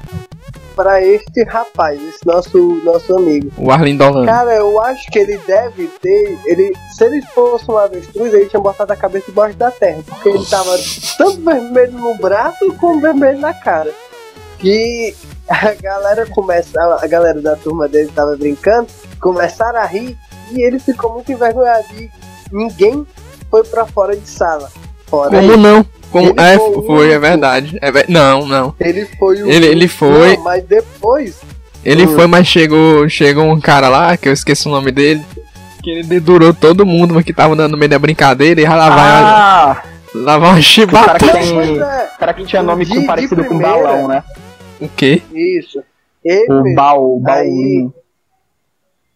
pra 0.75 1.01
este 1.01 1.43
rapaz, 1.45 1.99
esse 2.03 2.25
nosso, 2.25 2.81
nosso 2.83 3.15
amigo. 3.17 3.49
O 3.57 3.71
Arlindo 3.71 4.03
Holanda. 4.03 4.31
Cara, 4.31 4.53
eu 4.55 4.79
acho 4.81 5.09
que 5.09 5.17
ele 5.17 5.37
deve 5.47 5.87
ter. 6.01 6.37
Ele, 6.45 6.71
se 6.95 7.03
ele 7.03 7.21
fosse 7.33 7.69
um 7.71 7.77
avestruz, 7.77 8.31
ele 8.33 8.45
tinha 8.47 8.61
botado 8.61 8.91
a 8.93 8.95
cabeça 8.95 9.25
debaixo 9.27 9.57
da 9.57 9.71
terra. 9.71 10.01
Porque 10.05 10.29
ele 10.29 10.45
tava 10.45 10.77
tanto 11.17 11.41
vermelho 11.41 11.93
no 11.93 12.13
braço 12.15 12.71
como 12.79 12.99
vermelho 13.01 13.39
na 13.39 13.53
cara. 13.53 13.91
Que 14.59 15.15
a 15.49 15.73
galera 15.81 16.25
começa. 16.27 16.79
A 17.01 17.07
galera 17.07 17.41
da 17.41 17.55
turma 17.55 17.87
dele 17.87 18.11
tava 18.13 18.35
brincando, 18.35 18.87
começaram 19.19 19.79
a 19.79 19.85
rir 19.85 20.15
e 20.51 20.61
ele 20.61 20.79
ficou 20.79 21.13
muito 21.13 21.31
envergonhado. 21.31 21.85
E 21.97 22.09
ninguém 22.51 23.05
foi 23.49 23.63
pra 23.63 23.85
fora 23.85 24.15
de 24.15 24.27
sala. 24.27 24.69
Fora 25.07 25.29
Como 25.31 25.53
ele. 25.53 25.57
não? 25.61 25.85
Como... 26.11 26.29
Ele 26.29 26.39
É, 26.41 26.57
foi 26.57 26.69
o 26.77 26.83
foi, 26.85 27.11
é 27.11 27.19
verdade. 27.19 27.77
É 27.81 27.91
ver- 27.91 28.05
Não, 28.09 28.45
não. 28.45 28.73
Ele 28.79 29.05
foi 29.19 29.41
o. 29.43 29.49
Ele, 29.49 29.65
ele 29.67 29.87
foi. 29.87 30.35
Não, 30.37 30.43
mas 30.43 30.63
depois. 30.65 31.39
Ele 31.85 32.05
Hum. 32.05 32.15
foi, 32.15 32.27
mas 32.27 32.47
chegou, 32.47 33.07
chegou 33.07 33.45
um 33.45 33.59
cara 33.61 33.87
lá, 33.87 34.17
que 34.17 34.27
eu 34.27 34.33
esqueci 34.33 34.67
o 34.67 34.71
nome 34.71 34.91
dele, 34.91 35.23
que 35.81 35.89
ele 35.89 36.03
dedurou 36.03 36.53
todo 36.53 36.85
mundo 36.85 37.13
mas 37.13 37.23
que 37.23 37.31
tava 37.31 37.55
dando 37.55 37.71
no 37.73 37.77
meio 37.77 37.89
da 37.89 37.99
brincadeira 37.99 38.59
e 38.59 38.65
lá 38.65 38.89
vai 38.89 39.09
Ah, 39.09 39.83
lá 40.15 40.37
vai 40.37 40.49
uma 40.49 40.49
o 40.49 40.51
cara 40.51 40.61
chibata. 40.61 41.19
que 41.19 41.31
tem. 41.31 41.79
é, 41.79 42.09
O 42.15 42.19
cara 42.19 42.33
que 42.33 42.45
tinha 42.45 42.61
nome 42.63 42.83
De- 42.83 42.93
com- 42.93 43.01
de 43.01 43.05
parecido 43.07 43.43
com 43.43 43.49
primeira. 43.57 43.73
balão, 43.73 44.07
né? 44.09 44.23
O 44.81 44.89
quê? 44.89 45.21
isso. 45.33 45.81
Ele 46.25 46.51
O 46.51 46.61
mesmo. 46.63 46.75
baú, 46.75 47.21
o 47.23 47.29
Aí-. 47.29 47.87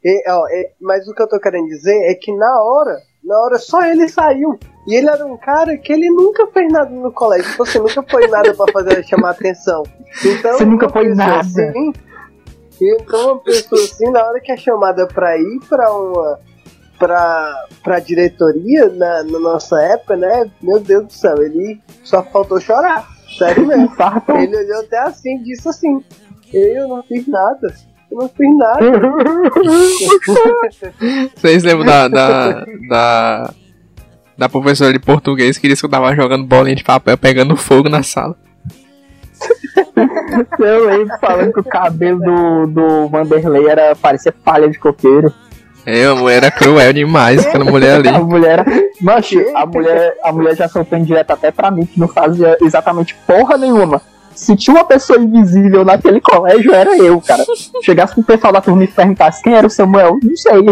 E, 0.03 0.24
ó, 0.31 0.48
e- 0.50 0.72
mas 0.81 1.08
o 1.08 1.13
que 1.13 1.22
eu 1.22 1.27
tô 1.29 1.39
querendo 1.39 1.67
dizer 1.67 1.96
é 2.10 2.15
que 2.15 2.31
na 2.36 2.62
hora, 2.63 2.98
na 3.24 3.39
hora 3.39 3.58
só 3.60 3.81
ele 3.86 4.08
saiu. 4.10 4.58
E 4.88 4.96
ele 4.96 5.08
era 5.10 5.25
um 5.25 5.38
cara 5.38 5.77
que 5.77 5.93
ele 5.93 6.10
nunca 6.10 6.48
fez 6.48 6.72
nada 6.72 6.89
no 6.89 7.12
colégio. 7.12 7.51
Tipo 7.51 7.63
assim, 7.63 7.79
nunca 7.79 8.01
foi 8.10 8.27
nada 8.27 8.53
pra 8.53 8.72
fazer 8.72 9.03
chamar 9.05 9.31
atenção. 9.31 9.84
Então, 10.25 10.58
Você 10.58 10.65
nunca 10.65 10.89
foi 10.89 11.13
nada. 11.13 11.39
Assim, 11.41 11.93
então 12.81 13.34
uma 13.34 13.39
pessoa 13.43 13.79
assim, 13.79 14.10
na 14.10 14.24
hora 14.25 14.39
que 14.39 14.51
é 14.51 14.58
chamada 14.58 15.08
pra 15.08 15.38
ir 15.38 15.60
pra 15.70 15.93
uma. 15.93 16.39
Pra, 16.98 17.65
pra 17.84 18.00
diretoria 18.00 18.88
na, 18.89 19.24
na 19.24 19.39
nossa 19.39 19.81
época, 19.81 20.15
né? 20.15 20.51
Meu 20.62 20.79
Deus 20.79 21.08
do 21.08 21.13
céu, 21.13 21.36
ele 21.41 21.81
só 22.03 22.22
faltou 22.22 22.60
chorar. 22.60 23.08
Sério 23.39 23.65
mesmo. 23.65 23.89
Ele 24.38 24.55
olhou 24.55 24.81
até 24.81 25.00
assim 25.00 25.41
disse 25.41 25.67
assim: 25.67 26.03
Eu 26.53 26.88
não 26.88 27.01
fiz 27.03 27.27
nada. 27.27 27.74
Eu 28.12 28.18
não 28.18 28.30
fiz 28.30 28.58
nada. 28.58 28.80
Vocês 31.36 31.63
lembram 31.63 31.86
da, 31.86 32.08
da, 32.10 32.65
da, 32.89 33.53
da 34.38 34.50
professora 34.50 34.91
de 34.91 35.00
português 35.00 35.58
que 35.58 35.68
disse 35.68 35.82
que 35.82 35.86
eu 35.86 35.89
tava 35.89 36.13
jogando 36.13 36.46
bolinha 36.46 36.75
de 36.75 36.84
papel 36.84 37.18
pegando 37.18 37.56
fogo 37.56 37.88
na 37.88 38.03
sala? 38.03 38.36
Eu 40.60 40.86
lembro 40.86 41.18
falando 41.20 41.53
que 41.53 41.62
o 41.62 41.63
cabelo 41.63 42.20
do, 42.20 42.68
do 42.68 43.08
Vanderlei 43.08 43.68
era, 43.68 43.96
parecia 43.96 44.32
palha 44.32 44.70
de 44.70 44.77
coqueiro. 44.77 45.34
É, 45.86 46.06
a 46.06 46.13
mulher 46.13 46.38
era 46.38 46.51
cruel 46.51 46.94
demais, 46.94 47.44
aquela 47.46 47.65
mulher 47.65 47.96
ali. 47.96 48.10
A 48.13 48.20
mulher 48.20 48.60
era. 48.60 48.65
Macho, 49.01 49.39
a 49.56 49.65
mulher, 49.65 50.15
a 50.24 50.32
mulher 50.32 50.56
já 50.56 50.68
soltou 50.68 51.00
direto 51.00 51.32
até 51.32 51.50
pra 51.50 51.72
mim, 51.72 51.88
que 51.88 52.00
não 52.00 52.08
fazia 52.08 52.56
exatamente 52.62 53.15
porra 53.25 53.58
nenhuma. 53.58 54.00
Se 54.36 54.56
tinha 54.56 54.76
uma 54.76 54.86
pessoa 54.86 55.20
invisível 55.20 55.84
naquele 55.86 56.20
colégio, 56.22 56.74
era 56.74 56.98
eu, 56.98 57.20
cara. 57.22 57.44
Chegasse 57.84 58.14
pro 58.16 58.24
pessoal 58.24 58.54
da 58.54 58.62
turma 58.62 58.84
e 58.84 58.88
perguntasse 58.88 59.44
quem 59.44 59.54
era 59.54 59.68
o 59.68 59.70
Samuel, 59.70 60.18
não 60.24 60.36
sei. 60.36 60.70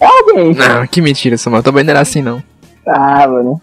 É 0.00 0.06
alguém. 0.06 0.54
Não, 0.54 0.86
que 0.86 1.00
mentira, 1.00 1.38
Samuel. 1.38 1.62
Também 1.62 1.82
não 1.84 1.90
era 1.92 2.00
assim, 2.00 2.20
não. 2.22 2.42
Ah, 2.86 3.26
mano. 3.26 3.60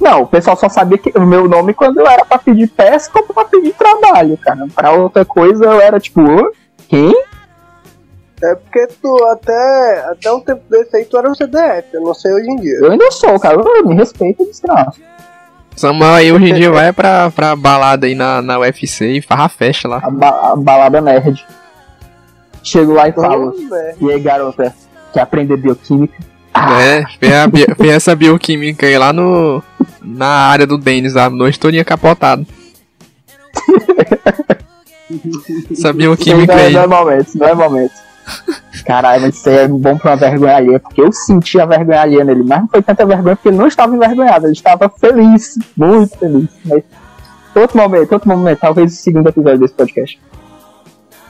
Não, 0.00 0.22
o 0.22 0.26
pessoal 0.26 0.56
só 0.56 0.68
sabia 0.68 0.98
que 0.98 1.12
o 1.16 1.24
meu 1.26 1.48
nome 1.48 1.72
quando 1.72 1.98
eu 2.00 2.06
era 2.06 2.24
pra 2.24 2.38
pedir 2.38 2.68
pesca 2.68 3.18
ou 3.18 3.24
pra 3.24 3.44
pedir 3.44 3.72
trabalho, 3.74 4.36
cara. 4.38 4.66
Pra 4.74 4.92
outra 4.92 5.24
coisa 5.24 5.64
eu 5.64 5.80
era 5.80 6.00
tipo, 6.00 6.20
"Hã? 6.20 6.48
quem? 6.88 7.14
É 8.42 8.54
porque 8.56 8.88
tu 9.00 9.24
até, 9.26 10.04
até 10.10 10.32
um 10.32 10.40
tempo 10.40 10.62
desse 10.68 10.96
aí 10.96 11.04
tu 11.04 11.16
era 11.16 11.30
o 11.30 11.34
CDF, 11.34 11.86
eu 11.94 12.02
não 12.02 12.12
sei 12.12 12.32
hoje 12.34 12.50
em 12.50 12.56
dia. 12.56 12.74
Eu 12.80 12.90
ainda 12.90 13.10
sou, 13.12 13.38
cara. 13.38 13.58
Ô, 13.58 13.88
Me 13.88 13.94
respeita, 13.94 14.44
desgraça. 14.44 15.00
Samuel 15.76 16.12
aí 16.14 16.32
hoje 16.32 16.50
em 16.50 16.54
dia 16.54 16.70
vai 16.70 16.92
pra, 16.92 17.30
pra 17.30 17.56
balada 17.56 18.06
aí 18.06 18.14
na, 18.14 18.40
na 18.40 18.58
UFC 18.58 19.18
e 19.18 19.22
farra 19.22 19.48
festa 19.48 19.88
lá. 19.88 20.00
A, 20.02 20.10
ba- 20.10 20.52
a 20.52 20.56
balada 20.56 21.00
nerd. 21.00 21.44
Chego 22.62 22.94
lá 22.94 23.08
e 23.08 23.12
falo, 23.12 23.54
é. 23.72 23.94
e 24.00 24.10
aí 24.12 24.20
garota, 24.20 24.74
quer 25.12 25.20
aprender 25.20 25.56
bioquímica? 25.58 26.14
É, 26.80 27.04
fez, 27.76 27.92
essa 27.92 28.14
bioquímica 28.14 28.86
aí 28.86 28.96
lá 28.96 29.12
no. 29.12 29.62
Na 30.02 30.28
área 30.48 30.66
do 30.66 30.78
Denis, 30.78 31.16
a 31.16 31.28
noite 31.28 31.58
todinha 31.58 31.84
capotado. 31.84 32.46
essa 35.70 35.92
bioquímica 35.92 36.54
não, 36.54 36.62
aí. 36.62 36.72
não 36.72 36.80
é 36.82 36.86
momento, 36.86 37.30
não 37.34 37.48
é 37.48 37.54
momento. 37.54 37.92
Caralho, 38.86 39.22
mas 39.22 39.34
isso 39.36 39.48
aí 39.48 39.56
é 39.56 39.68
bom 39.68 39.96
pra 39.98 40.10
uma 40.12 40.16
vergonha 40.16 40.56
alheia, 40.56 40.80
porque 40.80 41.00
eu 41.00 41.12
senti 41.12 41.60
a 41.60 41.66
vergonha 41.66 42.00
alheia 42.02 42.24
nele, 42.24 42.42
mas 42.46 42.60
não 42.60 42.68
foi 42.68 42.82
tanta 42.82 43.04
vergonha 43.06 43.36
porque 43.36 43.48
ele 43.48 43.56
não 43.56 43.66
estava 43.66 43.94
envergonhado, 43.94 44.46
ele 44.46 44.52
estava 44.52 44.88
feliz, 44.88 45.58
muito 45.76 46.16
feliz. 46.18 46.48
Mas 46.64 46.82
outro 47.54 47.78
momento, 47.78 48.12
outro 48.12 48.28
momento, 48.28 48.58
talvez 48.60 48.92
o 48.92 48.96
segundo 48.96 49.28
episódio 49.28 49.58
desse 49.60 49.74
podcast. 49.74 50.20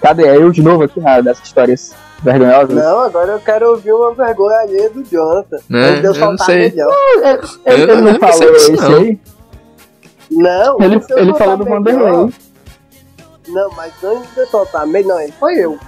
Cadê? 0.00 0.24
É 0.26 0.36
eu 0.36 0.50
de 0.50 0.62
novo 0.62 0.82
aqui 0.84 1.00
na 1.00 1.20
dessas 1.20 1.44
histórias 1.46 1.94
vergonhosas? 2.22 2.74
Não, 2.76 3.00
agora 3.00 3.32
eu 3.32 3.40
quero 3.40 3.70
ouvir 3.70 3.92
uma 3.92 4.12
vergonha 4.14 4.58
alheia 4.60 4.90
do 4.90 5.02
Jonathan. 5.04 5.58
Né? 5.68 5.80
Antes 5.88 6.00
de 6.00 6.06
Eu 6.06 6.14
não 6.30 6.38
sei. 6.38 6.64
Ele, 6.66 6.80
ele- 6.80 7.40
Eu 7.64 7.74
ele 7.74 8.00
não 8.02 8.12
não 8.12 8.18
falou 8.20 8.56
isso 8.56 8.72
não. 8.72 8.96
aí? 8.96 9.20
Não, 10.30 10.80
Ele, 10.82 11.00
ele 11.16 11.34
falou 11.34 11.56
do 11.56 11.64
Vanderlei. 11.64 12.30
Não, 13.48 13.70
mas 13.76 13.92
antes 14.02 14.34
de 14.34 14.40
eu 14.40 14.46
soltar 14.46 14.86
melhor, 14.86 15.14
não, 15.16 15.20
ele 15.20 15.32
foi 15.38 15.54
eu. 15.58 15.78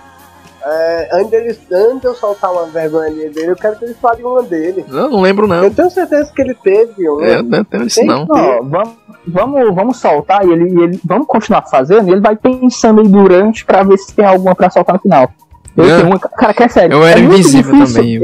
É, 0.68 1.08
antes, 1.12 1.30
dele, 1.30 1.58
antes 1.72 2.00
de 2.00 2.06
eu 2.08 2.14
soltar 2.16 2.50
uma 2.50 2.66
vergonha 2.66 3.10
dele, 3.30 3.50
eu 3.52 3.54
quero 3.56 3.76
que 3.78 3.84
ele 3.84 3.94
fale 3.94 4.22
uma 4.24 4.42
dele. 4.42 4.84
Não, 4.88 5.08
não 5.08 5.20
lembro 5.20 5.46
não. 5.46 5.62
Eu 5.62 5.70
tenho 5.70 5.88
certeza 5.90 6.32
que 6.34 6.42
ele 6.42 6.54
teve 6.54 7.08
uma. 7.08 7.24
Eu 7.24 7.42
não 7.44 7.62
tenho 7.64 7.86
isso 7.86 8.02
não. 8.04 8.26
Ó, 8.28 8.62
vamos, 8.62 8.94
vamos, 9.26 9.74
vamos 9.74 9.96
soltar 9.98 10.44
e 10.44 10.50
ele, 10.50 10.68
e 10.68 10.82
ele. 10.82 11.00
Vamos 11.04 11.28
continuar 11.28 11.62
fazendo 11.70 12.08
e 12.08 12.12
ele 12.12 12.20
vai 12.20 12.34
pensando 12.34 13.00
aí 13.00 13.06
durante 13.08 13.64
pra 13.64 13.84
ver 13.84 13.96
se 13.98 14.12
tem 14.12 14.24
alguma 14.24 14.56
pra 14.56 14.68
soltar 14.68 14.96
no 14.96 15.00
final. 15.00 15.30
Eu 15.76 15.86
Não. 15.86 15.96
tenho 15.98 16.06
uma. 16.08 16.18
Cara, 16.18 16.52
que 16.54 16.62
é 16.64 16.68
sério. 16.68 16.94
Eu 16.96 17.06
era 17.06 17.18
é 17.20 17.22
muito 17.22 17.34
invisível 17.40 17.72
difícil- 17.72 17.94
também. 17.96 18.14
Eu 18.16 18.22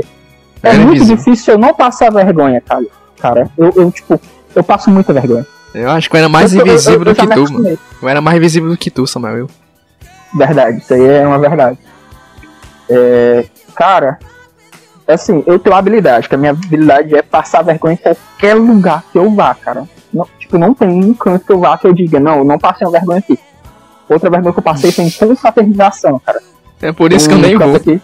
É 0.65 0.69
era 0.71 0.79
muito 0.79 0.97
invisível. 0.97 1.17
difícil 1.17 1.55
eu 1.55 1.59
não 1.59 1.75
passar 1.75 2.11
vergonha, 2.11 2.61
cara. 2.61 2.85
Cara, 3.21 3.51
eu, 3.57 3.73
eu 3.77 3.91
tipo, 3.93 4.21
eu 4.57 4.65
passo 4.65 4.91
muita 4.91 5.13
vergonha. 5.13 5.47
Eu 5.75 5.91
acho 5.91 6.11
que 6.11 6.17
eu 6.17 6.19
era 6.19 6.29
mais 6.29 6.53
Eu- 6.53 6.61
eu- 6.61 6.67
eu- 6.67 6.73
invisível 6.73 6.99
eu 6.99 7.05
do 7.05 7.15
que 7.15 7.27
tu, 7.29 7.53
mano. 7.53 7.79
Eu 8.03 8.09
era 8.09 8.21
mais 8.21 8.37
invisível 8.37 8.69
do 8.71 8.77
que 8.77 8.91
tu, 8.91 9.07
Samuel. 9.07 9.37
Eu. 9.39 9.51
Verdade, 10.35 10.79
isso 10.79 10.93
aí 10.95 11.07
é 11.07 11.27
uma 11.27 11.39
verdade. 11.39 11.79
É, 12.95 13.47
cara, 13.75 14.19
assim, 15.09 15.43
eu 15.47 15.59
tenho 15.59 15.75
habilidade, 15.75 16.29
que 16.29 16.35
a 16.35 16.39
minha 16.39 16.53
habilidade 16.53 17.15
é 17.15 17.23
passar 17.23 17.63
vergonha 17.63 17.95
em 17.95 17.97
qualquer 17.97 18.55
lugar 18.55 19.03
que 19.11 19.19
eu 19.19 19.31
vá, 19.31 19.55
cara. 19.55 19.89
Não, 20.13 20.27
tipo, 20.39 20.59
não 20.59 20.75
tem 20.75 20.89
um 20.89 21.15
canto 21.15 21.47
que 21.47 21.53
eu 21.53 21.59
vá 21.59 21.79
que 21.79 21.87
eu 21.87 21.93
diga, 21.93 22.21
não, 22.21 22.39
eu 22.39 22.45
não 22.45 22.59
passei 22.59 22.87
uma 22.87 22.93
vergonha 22.93 23.21
aqui. 23.21 23.39
Outra 24.09 24.29
vergonha 24.29 24.53
que 24.53 24.59
eu 24.59 24.63
passei 24.63 24.93
foi 24.93 25.05
em 25.05 25.11
confraternização, 25.11 26.19
cara. 26.19 26.41
É 26.83 26.93
por 26.93 27.13
isso 27.13 27.29
que 27.29 27.35
Tem 27.35 27.43
eu 27.43 27.57
um 27.57 27.59
nem 27.59 27.69
vou. 27.69 27.77
Aqui, 27.77 28.03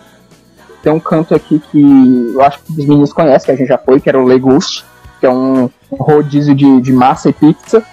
tem 0.82 0.92
um 0.92 1.00
canto 1.00 1.34
aqui 1.34 1.60
que 1.70 2.32
eu 2.32 2.42
acho 2.42 2.60
que 2.60 2.72
os 2.72 2.86
meninos 2.86 3.12
conhecem, 3.12 3.46
que 3.46 3.50
a 3.50 3.56
gente 3.56 3.68
já 3.68 3.78
foi, 3.78 4.00
que 4.00 4.08
era 4.08 4.18
o 4.18 4.24
Legus, 4.24 4.84
que 5.20 5.26
é 5.26 5.30
um 5.30 5.68
rodízio 5.90 6.54
de, 6.54 6.80
de 6.80 6.92
massa 6.92 7.28
e 7.28 7.32
pizza. 7.32 7.84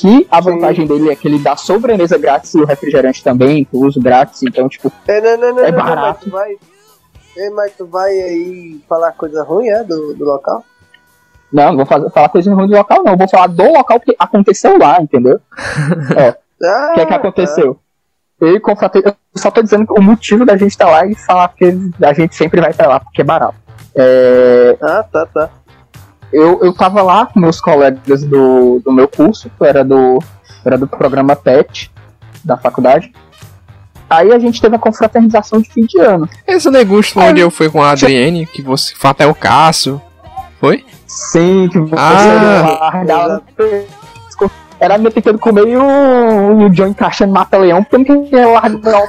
Que 0.00 0.26
a 0.30 0.40
Sim. 0.42 0.50
vantagem 0.50 0.86
dele 0.86 1.10
é 1.10 1.16
que 1.16 1.28
ele 1.28 1.38
dá 1.38 1.56
sobremesa 1.56 2.16
grátis 2.16 2.54
e 2.54 2.58
o 2.60 2.64
refrigerante 2.64 3.22
também, 3.22 3.66
uso 3.72 4.00
grátis. 4.00 4.42
Então, 4.42 4.68
tipo, 4.68 4.90
É, 5.06 5.20
não, 5.20 5.36
não, 5.36 5.54
não, 5.56 5.64
É 5.64 5.70
não, 5.70 5.78
mas 5.78 5.88
barato. 5.88 6.24
tu 6.24 6.30
vai. 6.30 6.56
É, 7.36 7.50
mas 7.50 7.72
tu 7.76 7.86
vai 7.86 8.10
aí 8.10 8.80
falar 8.88 9.12
coisa 9.12 9.42
ruim, 9.42 9.68
é? 9.68 9.82
Do, 9.84 10.14
do 10.14 10.24
local? 10.24 10.64
Não, 11.52 11.68
não 11.70 11.76
vou 11.78 11.86
fazer, 11.86 12.10
falar 12.10 12.28
coisa 12.28 12.54
ruim 12.54 12.68
do 12.68 12.74
local, 12.76 13.02
não. 13.04 13.12
Eu 13.12 13.18
vou 13.18 13.28
falar 13.28 13.46
do 13.48 13.62
local 13.72 14.00
que 14.00 14.14
aconteceu 14.18 14.78
lá, 14.78 15.00
entendeu? 15.00 15.40
Ah, 16.62 16.90
O 16.90 16.94
que 16.94 17.00
é 17.00 17.06
que 17.06 17.14
aconteceu? 17.14 17.78
Eu 18.38 18.54
e 18.56 18.60
confratei, 18.60 19.02
eu 19.02 19.14
só 19.34 19.50
tô 19.50 19.62
dizendo 19.62 19.86
o 19.96 20.02
motivo 20.02 20.44
da 20.44 20.56
gente 20.58 20.70
estar 20.72 20.90
lá 20.90 21.06
e 21.06 21.14
falar 21.14 21.48
que 21.48 21.74
a 22.02 22.12
gente 22.12 22.34
sempre 22.34 22.60
vai 22.60 22.72
pra 22.74 22.86
lá, 22.86 23.00
porque 23.00 23.22
é 23.22 23.24
barato. 23.24 23.54
É, 23.94 24.76
Ah, 24.82 25.02
tá, 25.02 25.24
tá. 25.24 25.48
Eu, 26.32 26.60
eu 26.62 26.72
tava 26.72 27.02
lá 27.02 27.26
com 27.26 27.40
meus 27.40 27.60
colegas 27.60 28.22
do, 28.24 28.80
do 28.84 28.92
meu 28.92 29.08
curso, 29.08 29.50
que 29.58 29.64
era 29.64 29.84
do, 29.84 30.18
era 30.64 30.76
do 30.78 30.86
programa 30.86 31.34
PET 31.36 31.90
da 32.44 32.56
faculdade. 32.56 33.12
Aí 34.08 34.32
a 34.32 34.38
gente 34.38 34.60
teve 34.60 34.74
a 34.74 34.78
confraternização 34.78 35.60
de 35.60 35.70
fim 35.70 35.86
de 35.86 36.00
ano. 36.00 36.28
Esse 36.46 36.68
negócio 36.70 37.20
onde 37.20 37.40
eu 37.40 37.50
fui 37.50 37.70
com 37.70 37.80
a 37.82 37.90
Adriane, 37.92 38.44
que 38.46 38.60
você 38.60 38.94
foi 38.94 39.10
até 39.10 39.26
o 39.26 39.34
Cássio. 39.34 40.00
Foi? 40.60 40.84
Sim, 41.06 41.68
que 41.70 41.78
você 41.78 41.94
Ah. 41.96 42.78
largava 42.80 43.42
Era 44.80 44.96
me 44.96 45.10
tentando 45.10 45.38
comer 45.38 45.68
e 45.68 45.76
o, 45.76 46.64
o 46.64 46.70
John 46.70 46.86
encaixando 46.86 47.34
mata-leão, 47.34 47.84
porque 47.84 48.12
não 48.12 48.24
queria 48.24 48.48
largar 48.48 49.02
o. 49.04 49.08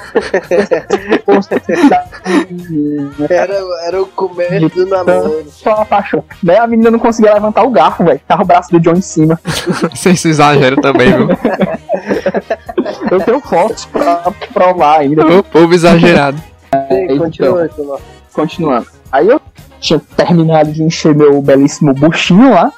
Era, 3.29 3.53
era 3.85 4.01
o 4.01 4.05
começo 4.07 4.67
do 4.69 4.85
namoro. 4.85 5.45
Só 5.49 5.75
uma 5.75 5.85
paixão. 5.85 6.25
Daí 6.43 6.57
a 6.57 6.67
menina 6.67 6.91
não 6.91 6.99
conseguia 6.99 7.33
levantar 7.33 7.63
o 7.63 7.69
garfo, 7.69 8.03
velho. 8.03 8.19
Tava 8.27 8.43
o 8.43 8.45
braço 8.45 8.69
do 8.69 8.81
John 8.81 8.95
em 8.95 9.01
cima. 9.01 9.39
Vocês 9.95 10.25
exageram 10.25 10.75
também, 10.81 11.07
viu? 11.15 11.29
Eu 13.09 13.21
tenho 13.21 13.39
fotos 13.39 13.85
pra 13.85 14.23
provar 14.53 14.99
ainda. 14.99 15.25
O 15.25 15.43
povo 15.43 15.73
exagerado. 15.73 16.37
Sim, 16.37 17.03
então. 17.03 17.17
continua, 17.17 17.67
continua. 17.69 18.01
Continuando. 18.33 18.87
Aí 19.11 19.27
eu 19.27 19.41
tinha 19.79 19.99
terminado 20.15 20.71
de 20.71 20.83
encher 20.83 21.13
meu 21.13 21.41
belíssimo 21.41 21.93
buchinho 21.93 22.51
lá. 22.51 22.71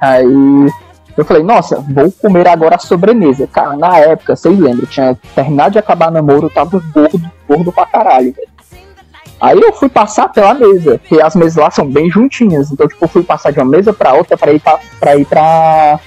Aí 0.00 0.24
eu 1.16 1.24
falei, 1.24 1.42
nossa, 1.42 1.80
vou 1.80 2.12
comer 2.12 2.46
agora 2.46 2.76
a 2.76 2.78
sobremesa. 2.78 3.46
Cara, 3.46 3.76
na 3.76 3.98
época, 3.98 4.36
vocês 4.36 4.58
lembram, 4.58 4.86
tinha 4.86 5.16
terminado 5.34 5.72
de 5.72 5.78
acabar 5.78 6.10
namoro, 6.10 6.46
eu 6.46 6.50
tava 6.50 6.82
gordo, 6.92 7.30
gordo 7.48 7.72
pra 7.72 7.86
caralho. 7.86 8.34
Aí 9.40 9.60
eu 9.60 9.72
fui 9.72 9.88
passar 9.88 10.28
pela 10.28 10.54
mesa, 10.54 10.98
porque 10.98 11.20
as 11.20 11.34
mesas 11.34 11.56
lá 11.56 11.70
são 11.70 11.90
bem 11.90 12.10
juntinhas. 12.10 12.70
Então, 12.70 12.88
tipo, 12.88 13.04
eu 13.04 13.08
fui 13.08 13.22
passar 13.22 13.50
de 13.50 13.58
uma 13.58 13.66
mesa 13.66 13.92
pra 13.92 14.14
outra 14.14 14.36
pra 14.36 14.52
ir 14.52 14.60
pra, 14.60 14.78
pra 14.98 15.16
ir 15.16 15.26
pra. 15.26 16.00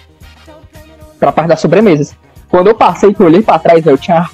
pra 1.20 1.32
parte 1.32 1.50
das 1.50 1.60
sobremesas. 1.60 2.16
Quando 2.50 2.68
eu 2.68 2.76
passei, 2.76 3.14
que 3.14 3.22
eu 3.22 3.28
olhei 3.28 3.44
pra 3.44 3.60
trás, 3.60 3.86
eu 3.86 3.98
tinha 3.98 4.28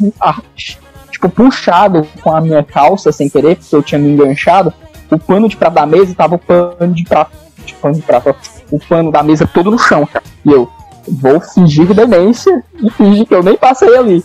tipo, 1.09 1.29
puxado 1.29 2.07
com 2.21 2.33
a 2.33 2.39
minha 2.39 2.63
calça 2.63 3.11
sem 3.11 3.29
querer, 3.29 3.57
porque 3.57 3.75
eu 3.75 3.83
tinha 3.83 3.99
me 3.99 4.09
enganchado, 4.09 4.73
o 5.11 5.19
pano 5.19 5.49
de 5.49 5.57
prato 5.57 5.73
da 5.73 5.85
mesa 5.85 6.15
tava 6.15 6.35
o 6.35 6.39
pano 6.39 6.93
de 6.93 7.03
prato, 7.03 7.31
de 7.65 7.73
pano 7.75 7.95
de 7.95 8.01
prato, 8.01 8.35
o 8.71 8.79
pano 8.79 9.11
da 9.11 9.21
mesa 9.23 9.45
todo 9.47 9.69
no 9.71 9.77
chão, 9.79 10.05
cara. 10.05 10.23
E 10.45 10.51
eu 10.51 10.69
vou 11.07 11.39
fingir 11.39 11.93
demência 11.93 12.63
e 12.81 12.89
fingir 12.91 13.25
que 13.25 13.33
eu 13.35 13.43
nem 13.43 13.55
passei 13.55 13.95
ali. 13.97 14.23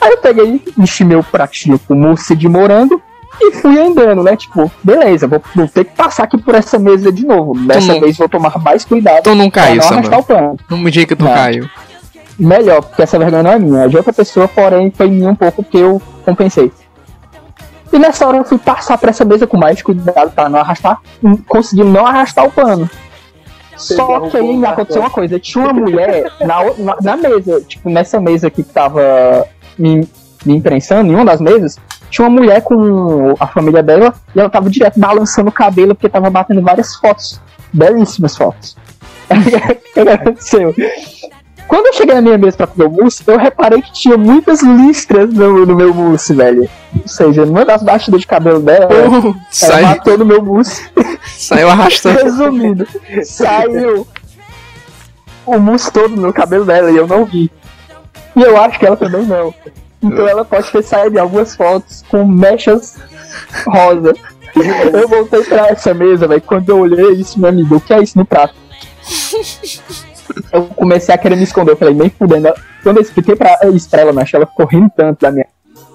Aí 0.00 0.10
eu 0.12 0.18
peguei, 0.18 0.62
enchi 0.78 1.04
meu 1.04 1.22
pratinho 1.22 1.78
com 1.78 1.94
mousse 1.94 2.34
de 2.34 2.48
morango 2.48 3.00
e 3.40 3.52
fui 3.52 3.78
andando, 3.78 4.22
né? 4.22 4.34
Tipo, 4.36 4.70
beleza, 4.82 5.26
vou, 5.26 5.42
vou 5.54 5.68
ter 5.68 5.84
que 5.84 5.94
passar 5.94 6.24
aqui 6.24 6.38
por 6.38 6.54
essa 6.54 6.78
mesa 6.78 7.12
de 7.12 7.24
novo. 7.26 7.54
Dessa 7.66 7.92
não- 7.94 8.00
vez 8.00 8.16
vou 8.16 8.28
tomar 8.28 8.58
mais 8.58 8.84
cuidado 8.84 9.22
Tu 9.22 9.34
não 9.34 9.50
pra 9.50 9.62
caiu, 9.62 9.82
não 10.10 10.18
o 10.18 10.22
pano. 10.22 10.56
Não 10.70 10.78
me 10.78 10.90
diga 10.90 11.06
que 11.06 11.16
tu 11.16 11.24
Não. 11.24 11.32
caiu. 11.34 11.68
Melhor, 12.38 12.80
porque 12.82 13.02
essa 13.02 13.18
vergonha 13.18 13.42
não 13.42 13.50
é 13.52 13.58
minha, 13.58 13.82
é 13.84 13.88
de 13.88 13.96
outra 13.98 14.12
pessoa, 14.12 14.48
porém 14.48 14.90
foi 14.90 15.08
minha 15.08 15.28
um 15.30 15.34
pouco 15.34 15.62
porque 15.62 15.76
eu 15.76 16.00
compensei. 16.24 16.72
E 17.92 17.98
nessa 17.98 18.26
hora 18.26 18.38
eu 18.38 18.44
fui 18.44 18.58
passar 18.58 18.96
pra 18.98 19.10
essa 19.10 19.24
mesa 19.24 19.46
com 19.46 19.56
mais 19.56 19.82
cuidado 19.82 20.30
pra 20.30 20.48
não 20.48 20.60
arrastar, 20.60 21.00
hum, 21.22 21.36
consegui 21.36 21.84
não 21.84 22.06
arrastar 22.06 22.44
o 22.46 22.52
pano. 22.52 22.88
Só 23.76 24.20
que 24.28 24.36
aí 24.36 24.56
me 24.56 24.66
aconteceu 24.66 25.00
uma 25.00 25.10
coisa, 25.10 25.38
tinha 25.40 25.64
uma 25.64 25.72
mulher 25.72 26.30
na, 26.40 26.64
na, 26.78 26.96
na 27.00 27.16
mesa, 27.16 27.60
tipo, 27.62 27.88
nessa 27.88 28.20
mesa 28.20 28.48
aqui 28.48 28.62
que 28.62 28.72
tava 28.72 29.46
me, 29.78 30.06
me 30.44 30.56
imprensando, 30.56 31.10
em 31.10 31.14
uma 31.14 31.24
das 31.24 31.40
mesas, 31.40 31.78
tinha 32.10 32.28
uma 32.28 32.40
mulher 32.40 32.62
com 32.62 33.34
a 33.40 33.46
família 33.46 33.82
dela 33.82 34.14
e 34.34 34.40
ela 34.40 34.50
tava 34.50 34.68
direto 34.68 35.00
balançando 35.00 35.48
o 35.48 35.52
cabelo 35.52 35.94
porque 35.94 36.08
tava 36.08 36.28
batendo 36.28 36.60
várias 36.60 36.94
fotos, 36.96 37.40
belíssimas 37.72 38.36
fotos. 38.36 38.76
O 39.90 40.04
que 40.04 40.08
aconteceu? 40.08 40.74
Quando 41.70 41.86
eu 41.86 41.92
cheguei 41.92 42.16
na 42.16 42.20
minha 42.20 42.36
mesa 42.36 42.56
pra 42.56 42.66
comer 42.66 42.86
o 42.86 42.90
mousse, 42.90 43.22
eu 43.24 43.38
reparei 43.38 43.80
que 43.80 43.92
tinha 43.92 44.16
muitas 44.16 44.60
listras 44.60 45.32
no, 45.32 45.64
no 45.64 45.76
meu 45.76 45.94
mousse, 45.94 46.34
velho. 46.34 46.68
Ou 47.00 47.06
seja, 47.06 47.46
numa 47.46 47.64
das 47.64 47.80
batidas 47.80 48.22
de 48.22 48.26
cabelo 48.26 48.58
dela, 48.58 48.92
ela 48.92 49.36
sai, 49.52 49.82
matou 49.82 50.18
no 50.18 50.26
meu 50.26 50.42
mousse. 50.42 50.90
saiu 51.24 51.70
arrastando. 51.70 52.24
Resumindo, 52.24 52.88
saiu 53.22 54.04
o 55.46 55.58
mousse 55.60 55.92
todo 55.92 56.16
no 56.16 56.32
cabelo 56.32 56.64
dela 56.64 56.90
e 56.90 56.96
eu 56.96 57.06
não 57.06 57.24
vi. 57.24 57.48
E 58.34 58.42
eu 58.42 58.60
acho 58.60 58.76
que 58.76 58.86
ela 58.86 58.96
também 58.96 59.24
não. 59.24 59.54
Então 60.02 60.26
ela 60.26 60.44
pode 60.44 60.68
ter 60.72 60.82
saído 60.82 61.18
em 61.18 61.20
algumas 61.20 61.54
fotos 61.54 62.02
com 62.10 62.26
mechas 62.26 62.98
rosa. 63.64 64.12
Eu 64.92 65.06
voltei 65.06 65.44
pra 65.44 65.68
essa 65.68 65.94
mesa, 65.94 66.26
velho. 66.26 66.42
Quando 66.42 66.68
eu 66.68 66.80
olhei 66.80 67.12
isso, 67.12 67.38
meu 67.38 67.48
amigo, 67.48 67.76
o 67.76 67.80
que 67.80 67.94
é 67.94 68.02
isso 68.02 68.18
no 68.18 68.24
prato? 68.24 68.56
Eu 70.52 70.64
comecei 70.68 71.14
a 71.14 71.18
querer 71.18 71.36
me 71.36 71.44
esconder. 71.44 71.72
Eu 71.72 71.76
falei, 71.76 71.94
nem 71.94 72.10
fudendo. 72.10 72.52
Quando 72.82 72.96
eu 72.96 73.02
expliquei 73.02 73.36
pra, 73.36 73.58
isso 73.74 73.88
pra 73.88 74.00
ela, 74.00 74.12
mas 74.12 74.32
ela 74.32 74.46
ficou 74.46 74.66
rindo 74.66 74.90
tanto 74.96 75.20
da 75.20 75.30
minha. 75.30 75.46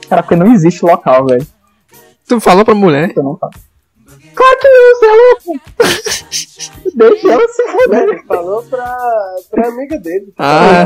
Cara, 0.09 0.21
porque 0.23 0.35
não 0.35 0.53
existe 0.53 0.83
local, 0.85 1.25
velho. 1.25 1.45
Tu 2.27 2.39
falou 2.39 2.63
pra 2.65 2.73
mulher? 2.75 3.11
Eu 3.15 3.23
não 3.23 3.37
falo. 3.37 3.53
Claro 4.33 4.57
que 4.59 4.67
não, 4.67 4.95
você 4.99 5.05
é 5.05 5.15
louco. 5.15 5.61
Deixa 6.95 7.31
ela 7.31 7.47
se 7.47 7.63
fuder. 7.67 8.03
Ele 8.03 8.23
falou 8.23 8.63
pra, 8.63 8.97
pra 9.51 9.67
amiga 9.67 9.97
dele. 9.99 10.33
Ah, 10.37 10.85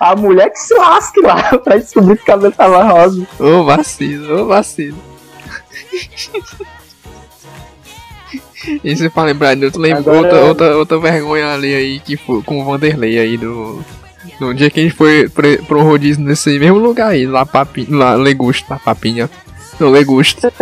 A 0.00 0.16
mulher 0.16 0.50
que 0.50 0.58
se 0.58 0.74
lasque 0.74 1.20
lá 1.20 1.56
pra 1.62 1.76
descobrir 1.76 2.16
que 2.16 2.22
o 2.22 2.26
cabelo 2.26 2.52
tava 2.52 2.82
rosa. 2.84 3.26
ô 3.38 3.64
vacilo, 3.64 4.42
ô 4.42 4.46
vacilo. 4.46 4.98
Isso 8.84 9.10
pra 9.10 9.24
lembrar 9.24 9.54
de 9.54 9.64
outra, 9.64 9.80
lem- 9.80 9.92
Agora- 9.92 10.18
outra, 10.18 10.40
outra, 10.44 10.76
outra 10.76 10.98
vergonha 10.98 11.52
ali 11.52 11.74
aí 11.74 12.00
que 12.00 12.16
foi 12.16 12.42
com 12.42 12.60
o 12.60 12.64
Vanderlei 12.64 13.18
aí 13.18 13.36
do. 13.36 13.82
No 14.40 14.54
dia 14.54 14.70
que 14.70 14.80
a 14.80 14.82
gente 14.82 14.94
foi 14.94 15.28
pre- 15.28 15.58
pro 15.58 15.82
rodízio 15.82 16.22
nesse 16.22 16.58
mesmo 16.58 16.78
lugar 16.78 17.08
aí, 17.10 17.26
lá 17.26 17.44
papi, 17.46 17.86
lá 17.90 18.14
Legusto, 18.14 18.66
lá 18.70 18.78
papinha. 18.78 19.28
No 19.80 19.90
Legusto. 19.90 20.40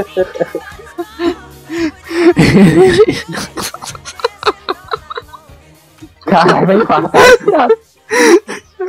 Caralho, 6.26 6.66
vai 6.66 6.76
infartar. 6.76 7.68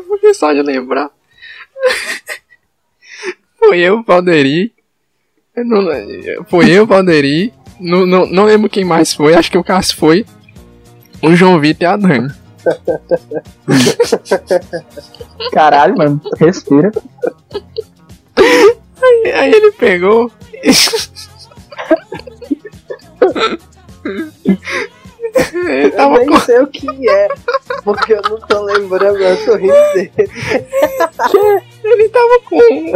Porque 0.07 0.33
só 0.33 0.53
de 0.53 0.61
lembrar. 0.61 1.09
Foi 3.57 3.79
eu, 3.79 4.03
Valderi. 4.03 4.73
Eu 5.55 5.65
não, 5.65 5.83
foi 6.49 6.69
eu, 6.69 6.85
Valderi. 6.85 7.53
Não, 7.81 8.05
não, 8.05 8.25
não 8.27 8.45
lembro 8.45 8.69
quem 8.69 8.85
mais 8.85 9.11
foi, 9.13 9.33
acho 9.33 9.49
que 9.49 9.57
o 9.57 9.63
Cássio 9.63 9.97
foi. 9.97 10.23
O 11.21 11.35
João 11.35 11.59
Vitor 11.59 11.81
e 11.81 11.85
a 11.85 11.97
Dani. 11.97 12.31
Caralho, 15.51 15.97
mano, 15.97 16.21
respira. 16.37 16.91
E 18.37 18.77
aí 19.31 19.51
ele 19.51 19.71
pegou. 19.71 20.31
ele 20.53 20.77
Eu 25.97 26.11
nem 26.11 26.27
com. 26.27 26.39
sei 26.41 26.59
o 26.59 26.67
que 26.67 27.09
é, 27.09 27.29
porque 27.83 28.13
eu 28.13 28.21
não 28.23 28.37
tô 28.39 28.61
lembrando, 28.63 29.17
eu 29.17 29.45
tô 29.45 29.55
rindo 29.55 29.73
dele. 29.93 30.11
Ele 31.83 32.09
tava 32.09 32.39
com. 32.45 32.91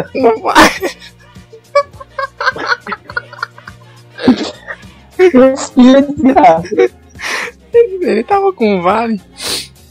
Ele 8.02 8.24
tava 8.24 8.54
com 8.54 8.80
o 8.80 8.82
Vale. 8.82 9.22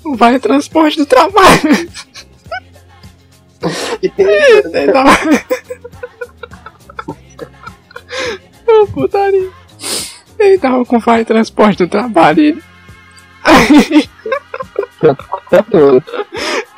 O 0.05 0.17
Vale 0.17 0.39
Transporte 0.39 0.99
do 0.99 1.07
Trabalho. 1.07 1.89
Ele 4.03 4.93
tava. 4.93 5.11
Ô, 8.67 8.87
putaria. 8.87 9.51
Ele 10.39 10.59
tava 10.59 10.85
com 10.85 10.97
o 10.97 11.01
Vale 11.01 11.25
Transporte 11.25 11.79
do 11.79 11.89
Trabalho. 11.89 12.41
Ele... 12.41 12.63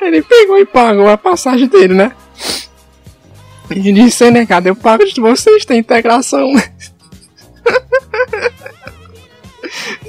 Ele 0.01 0.21
pegou 0.21 0.57
e 0.57 0.65
pagou 0.65 1.09
a 1.09 1.17
passagem 1.17 1.67
dele, 1.67 1.93
né? 1.93 2.11
E 3.69 3.91
disse, 3.91 4.31
negado, 4.31 4.67
eu 4.67 4.75
pago 4.75 5.03
de 5.05 5.19
vocês, 5.19 5.65
tem 5.65 5.79
integração. 5.79 6.53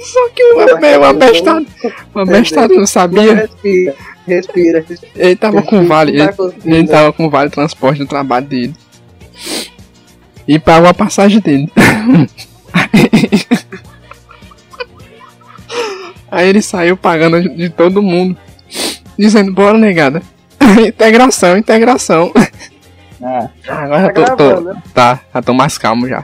Só 0.01 0.29
que 0.29 0.43
o, 0.43 0.57
o 0.57 1.03
abestado, 1.05 1.65
o 2.13 2.19
abestado 2.19 2.75
não 2.75 2.85
sabia. 2.87 3.35
Respira, 3.35 3.95
respira. 4.27 4.85
Ele 5.15 5.35
tava 5.35 5.61
com 5.61 5.85
vale, 5.87 6.11
ele, 6.21 6.29
ele 6.65 6.87
tava 6.87 7.11
com 7.11 7.25
o 7.25 7.29
vale 7.29 7.49
transporte 7.49 7.99
no 7.99 8.07
trabalho 8.07 8.45
dele. 8.45 8.75
E 10.47 10.57
pagou 10.59 10.87
a 10.89 10.93
passagem 10.93 11.39
dele. 11.39 11.69
Aí 16.31 16.47
ele 16.47 16.61
saiu 16.61 16.95
pagando 16.95 17.41
de, 17.55 17.69
todo 17.69 18.01
mundo. 18.01 18.37
Dizendo, 19.17 19.51
bora 19.51 19.77
negada. 19.77 20.21
integração, 20.87 21.57
integração. 21.57 22.31
Ah, 23.21 23.49
Agora 23.67 24.13
Tá 24.13 24.21
eu 24.21 24.25
tô, 24.25 24.55
tô- 24.55 24.61
né? 24.61 24.83
Tá, 24.93 25.19
já 25.33 25.41
tô 25.41 25.53
mais 25.53 25.77
calmo 25.77 26.07
já. 26.07 26.23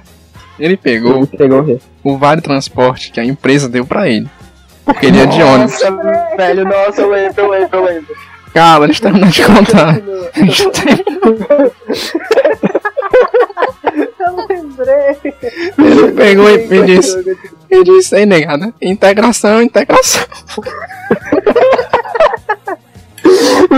Ele 0.60 0.78
pegou 0.78 1.18
ele 1.18 1.28
pegou 1.28 1.80
o 2.04 2.18
vale 2.18 2.42
transporte 2.42 3.12
que 3.12 3.20
a 3.20 3.26
empresa 3.26 3.68
deu 3.68 3.86
pra 3.86 4.08
ele. 4.08 4.30
Porque 4.84 5.08
ele 5.08 5.20
é 5.20 5.26
de 5.26 5.42
ônibus. 5.42 5.82
Nossa, 5.82 6.38
velho, 6.38 6.64
nossa, 6.64 7.02
eu 7.02 7.10
lembro, 7.10 7.42
eu 7.42 7.50
lembro, 7.50 7.78
eu 7.78 7.86
lembro. 7.86 8.16
Calma, 8.54 8.86
deixa 8.86 9.06
eu 9.06 9.12
terminar 9.12 9.32
de 9.32 9.44
contar. 9.44 10.00
Eu 14.20 14.48
lembrei. 14.48 15.18
Ele 15.78 16.12
pegou 16.14 16.50
e 16.50 16.68
me 16.68 16.86
disse. 16.86 17.38
Eu 17.70 17.84
disse, 17.84 18.16
aí, 18.16 18.26
negada, 18.26 18.74
integração, 18.82 19.62
integração. 19.62 20.24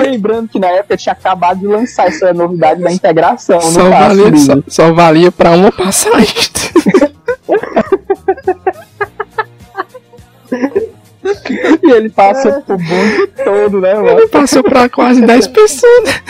Lembrando 0.09 0.47
que 0.49 0.59
na 0.59 0.67
época 0.67 0.97
tinha 0.97 1.13
acabado 1.13 1.59
de 1.59 1.67
lançar 1.67 2.07
essa 2.07 2.33
novidade 2.33 2.81
da 2.81 2.91
integração 2.91 3.59
Só 3.61 3.89
valia, 3.89 4.37
só, 4.37 4.53
só 4.67 4.93
valia 4.93 5.31
pra 5.31 5.51
uma 5.51 5.71
passagem. 5.71 6.35
E 11.83 11.91
ele 11.91 12.09
passa 12.09 12.61
pro 12.61 12.79
mundo 12.79 13.27
todo, 13.43 13.81
né, 13.81 13.93
mano? 13.95 14.19
Ele 14.19 14.27
passou 14.27 14.63
pra 14.63 14.89
quase 14.89 15.21
10 15.21 15.47
pessoas. 15.47 16.21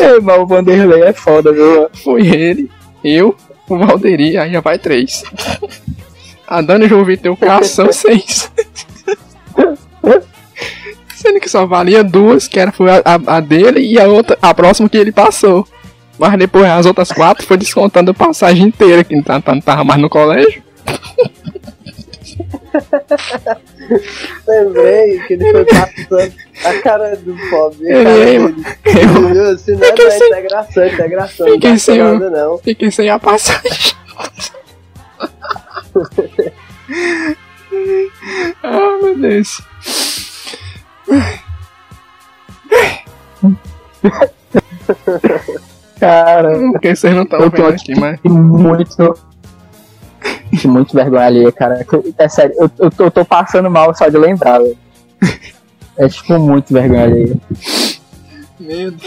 Ei, 0.00 0.20
mas 0.20 0.38
o 0.38 0.46
Vanderlei 0.46 1.02
é 1.02 1.12
foda, 1.12 1.52
viu? 1.52 1.88
Foi 2.02 2.26
ele, 2.26 2.70
eu, 3.04 3.36
o 3.68 3.78
Valderi, 3.78 4.36
aí 4.36 4.52
já 4.52 4.60
vai 4.60 4.78
três. 4.78 5.22
A 6.46 6.60
Dani 6.60 6.88
João 6.88 7.04
Vitor, 7.04 7.36
o 7.40 7.64
são 7.64 7.92
seis. 7.92 8.50
Sendo 11.14 11.38
que 11.40 11.48
só 11.48 11.66
valia 11.66 12.02
duas, 12.02 12.48
que 12.48 12.58
era, 12.58 12.72
foi 12.72 12.90
a, 12.90 13.02
a- 13.26 13.40
dele 13.40 13.80
e 13.80 13.98
a 14.00 14.06
outra, 14.08 14.36
a 14.42 14.52
próxima 14.52 14.88
que 14.88 14.96
ele 14.98 15.12
passou. 15.12 15.66
Mas 16.18 16.36
depois 16.38 16.64
as 16.66 16.84
outras 16.86 17.10
quatro 17.12 17.46
foi 17.46 17.56
descontando 17.56 18.10
a 18.10 18.14
passagem 18.14 18.66
inteira, 18.66 19.04
que 19.04 19.14
não 19.14 19.22
tá- 19.22 19.40
tá- 19.40 19.54
não 19.54 19.60
tava 19.60 19.84
mais 19.84 20.00
no 20.00 20.08
colégio. 20.10 20.62
Lembrei 24.46 25.18
que 25.26 25.34
ele 25.34 25.50
foi 25.52 25.64
passando 25.64 26.32
a 26.64 26.74
cara 26.80 27.16
do 27.16 27.36
pobre. 27.50 27.86
Ele 27.86 28.04
cara 28.04 28.18
é, 28.18 28.24
dele. 28.24 28.54
Eu? 29.38 29.58
Se 29.58 29.72
não 29.72 29.82
é 29.82 29.86
Fiquei 29.88 30.04
da 30.06 30.10
sem- 30.10 30.26
integração, 30.28 30.86
integração. 30.86 31.46
Fiquei 31.48 31.70
não 31.70 31.78
sem 31.78 31.98
nada, 31.98 32.30
não. 32.30 32.58
fiquei 32.58 32.90
sem 32.90 33.10
a 33.10 33.18
passagem. 33.18 33.92
ah, 38.62 38.98
meu 39.02 39.18
Deus. 39.18 39.60
Cara, 45.98 46.58
Porque 46.72 46.94
vocês 46.96 47.14
não 47.14 47.22
estão 47.22 47.40
Eu 47.40 47.50
tô 47.50 47.62
vendo 47.62 47.74
aqui. 47.74 47.98
mas. 47.98 48.20
que 48.20 48.28
muito. 48.28 49.18
Muito 50.66 50.94
vergonha 50.94 51.26
ali, 51.26 51.52
cara. 51.52 51.84
É 52.18 52.28
sério, 52.28 52.54
eu, 52.58 52.70
eu, 52.78 52.90
tô, 52.90 53.04
eu 53.04 53.10
tô 53.10 53.24
passando 53.24 53.70
mal 53.70 53.94
só 53.94 54.08
de 54.08 54.18
lembrar, 54.18 54.58
velho. 54.58 54.76
É 55.96 56.08
tipo 56.08 56.38
muito 56.38 56.72
vergonha 56.72 57.04
ali. 57.04 57.40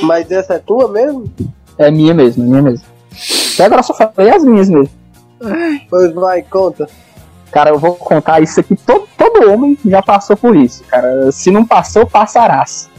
Mas 0.04 0.30
essa 0.32 0.56
é 0.56 0.60
tua 0.60 0.88
mesmo? 0.88 1.32
É 1.78 1.92
minha 1.92 2.14
mesmo, 2.14 2.44
é 2.44 2.48
minha 2.48 2.62
mesmo. 2.62 2.86
Até 3.54 3.66
agora 3.66 3.80
eu 3.80 3.84
só 3.84 3.94
falei 3.94 4.32
as 4.32 4.44
minhas 4.44 4.70
mesmo. 4.70 4.90
Pois 5.90 6.14
vai, 6.14 6.42
conta. 6.42 6.90
Cara, 7.56 7.70
eu 7.70 7.80
vou 7.80 7.96
contar 7.96 8.42
isso 8.42 8.60
aqui. 8.60 8.76
Todo, 8.76 9.08
todo 9.18 9.50
homem 9.50 9.78
já 9.86 10.04
passou 10.04 10.36
por 10.36 10.58
isso, 10.58 10.84
cara. 10.84 11.32
Se 11.32 11.50
não 11.50 11.66
passou, 11.66 12.06
passarás. 12.06 12.90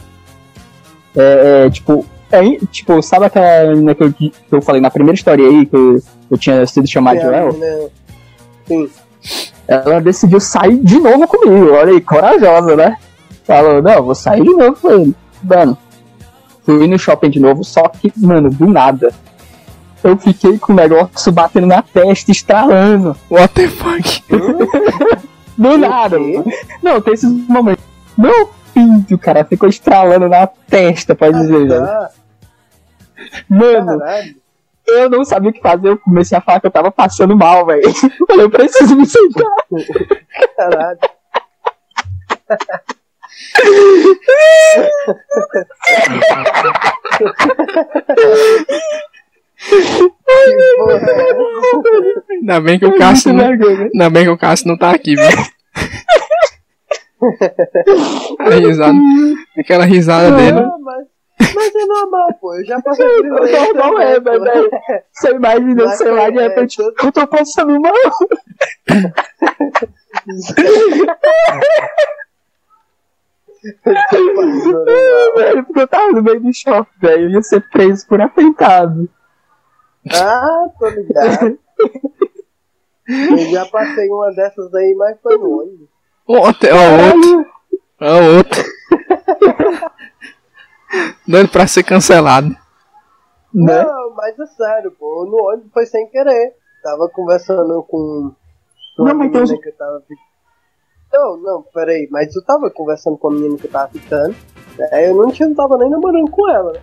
É, 1.15 1.65
é, 1.67 1.69
tipo, 1.69 2.03
é, 2.31 2.41
tipo, 2.71 2.99
sabe 3.03 3.25
aquela 3.27 3.69
menina 3.69 3.93
que 3.93 4.03
eu, 4.03 4.11
que 4.11 4.33
eu 4.49 4.59
falei 4.59 4.81
na 4.81 4.89
primeira 4.89 5.13
história 5.13 5.47
aí, 5.47 5.63
que 5.63 5.75
eu, 5.75 6.01
eu 6.31 6.37
tinha 6.39 6.65
sido 6.65 6.87
chamado 6.87 7.19
de 7.19 7.21
Tem 7.21 7.29
a 7.29 7.31
Léo? 7.31 7.91
Sim. 8.65 8.89
Ela 9.67 10.01
decidiu 10.01 10.39
sair 10.39 10.77
de 10.77 10.97
novo 10.97 11.27
comigo. 11.27 11.73
Olha 11.73 11.91
aí, 11.93 12.01
corajosa, 12.01 12.75
né? 12.75 12.97
Falou, 13.43 13.79
não, 13.79 14.01
vou 14.01 14.15
sair 14.15 14.41
de 14.41 14.55
novo 14.55 14.75
com 14.81 14.89
ele. 14.89 15.15
Mano, 15.43 15.77
fui 16.65 16.87
no 16.87 16.97
shopping 16.97 17.29
de 17.29 17.39
novo, 17.39 17.63
só 17.63 17.87
que, 17.89 18.11
mano, 18.17 18.49
do 18.49 18.65
nada. 18.65 19.13
Eu 20.07 20.17
fiquei 20.17 20.57
com 20.57 20.71
o 20.71 20.75
negócio 20.75 21.33
batendo 21.33 21.67
na 21.67 21.81
testa, 21.81 22.31
estralando. 22.31 23.13
What 23.29 23.53
the 23.53 23.67
fuck? 23.67 24.23
Do 25.57 25.77
nada. 25.77 26.17
Não, 26.81 27.01
tem 27.01 27.13
esses 27.13 27.29
momentos. 27.29 27.83
Meu 28.17 28.49
pinto, 28.73 29.17
cara, 29.17 29.43
ficou 29.43 29.67
estralando 29.67 30.29
na 30.29 30.47
testa, 30.47 31.13
pode 31.13 31.37
dizer, 31.37 31.67
velho. 31.67 32.07
Mano, 33.49 33.99
caralho. 33.99 34.35
eu 34.87 35.09
não 35.09 35.25
sabia 35.25 35.49
o 35.49 35.53
que 35.53 35.59
fazer, 35.59 35.89
eu 35.89 35.97
comecei 35.97 36.37
a 36.37 36.41
falar 36.41 36.61
que 36.61 36.67
eu 36.67 36.71
tava 36.71 36.89
passando 36.89 37.35
mal, 37.35 37.65
velho. 37.65 37.93
Falei, 38.25 38.45
eu 38.45 38.49
preciso 38.49 38.95
me 38.95 39.05
sentar. 39.05 39.51
Caralho. 40.55 40.99
É? 49.69 49.73
Ainda 52.33 52.59
bem 52.61 52.79
que 52.79 52.85
o 52.85 52.97
Cássio 52.97 53.33
não, 53.33 53.45
ainda 53.45 54.09
bem 54.09 54.23
que 54.25 54.29
o 54.29 54.37
Cássio 54.37 54.67
não 54.67 54.77
tá 54.77 54.91
aqui, 54.91 55.15
viu? 55.15 55.25
A 58.39 58.49
risada, 58.55 58.97
aquela 59.57 59.85
risada 59.85 60.35
dele. 60.35 60.59
Ah, 60.59 60.77
mas, 60.79 61.07
mas 61.55 61.75
é 61.75 61.85
normal, 61.85 62.27
pô. 62.39 62.53
Eu 62.55 62.65
já 62.65 62.79
passei 62.81 63.05
por 63.23 63.25
isso. 63.25 63.33
Normal 63.73 63.99
é, 64.01 64.19
também, 64.21 64.39
mas, 64.39 64.49
pô. 64.53 64.53
velho, 64.53 64.69
Você 65.11 65.31
imagina, 65.31 65.85
Mas 65.85 65.97
sei 65.97 66.11
lá, 66.11 66.29
de 66.29 66.39
é, 66.39 66.47
repente, 66.47 66.77
todo- 66.77 66.93
eu 67.03 67.11
tô 67.11 67.27
passando 67.27 67.79
mal. 67.81 67.93
Passando 73.83 74.33
mal. 74.35 75.35
velho, 75.35 75.63
porque 75.65 75.79
eu 75.81 75.87
tava 75.87 76.11
no 76.11 76.21
meio 76.23 76.39
do 76.39 76.53
shopping, 76.53 76.89
velho. 77.01 77.23
Eu 77.25 77.29
ia 77.31 77.41
ser 77.41 77.61
preso 77.69 78.07
por 78.07 78.21
atentado. 78.21 79.09
Ah, 80.13 80.69
tô 80.79 80.87
ligado. 80.89 81.59
Eu 83.07 83.37
já 83.51 83.65
passei 83.67 84.09
uma 84.09 84.31
dessas 84.33 84.73
aí, 84.75 84.93
mas 84.95 85.17
foi 85.21 85.37
no 85.37 85.61
ônibus. 85.61 85.87
Outra, 86.27 86.69
ó, 86.75 87.15
outro, 87.15 87.51
ó, 88.01 88.37
outro. 88.37 88.63
Doido 91.27 91.49
pra 91.49 91.67
ser 91.67 91.83
cancelado. 91.83 92.47
Né? 93.53 93.83
Não, 93.83 94.13
mas 94.15 94.37
é 94.39 94.45
sério, 94.45 94.91
pô. 94.91 95.25
No 95.25 95.37
ônibus 95.51 95.71
foi 95.73 95.85
sem 95.85 96.07
querer. 96.09 96.53
Tava 96.83 97.09
conversando 97.09 97.81
com 97.83 98.31
com 98.95 99.03
Não, 99.03 99.13
mas 99.15 99.31
tem 99.31 99.41
menina 99.41 99.43
uns- 99.55 99.61
que 99.61 99.69
eu 99.69 99.75
tava 99.77 100.01
ficando. 100.01 100.27
Não, 101.13 101.37
não, 101.37 101.61
peraí. 101.73 102.07
Mas 102.11 102.35
eu 102.35 102.43
tava 102.43 102.69
conversando 102.69 103.17
com 103.17 103.29
a 103.29 103.31
menina 103.31 103.57
que 103.57 103.67
eu 103.67 103.71
tava 103.71 103.87
ficando. 103.89 104.35
Aí 104.91 105.05
eu 105.09 105.15
não, 105.15 105.31
tinha, 105.31 105.47
não 105.47 105.55
tava 105.55 105.77
nem 105.77 105.89
namorando 105.89 106.29
com 106.29 106.49
ela, 106.49 106.73
né? 106.73 106.79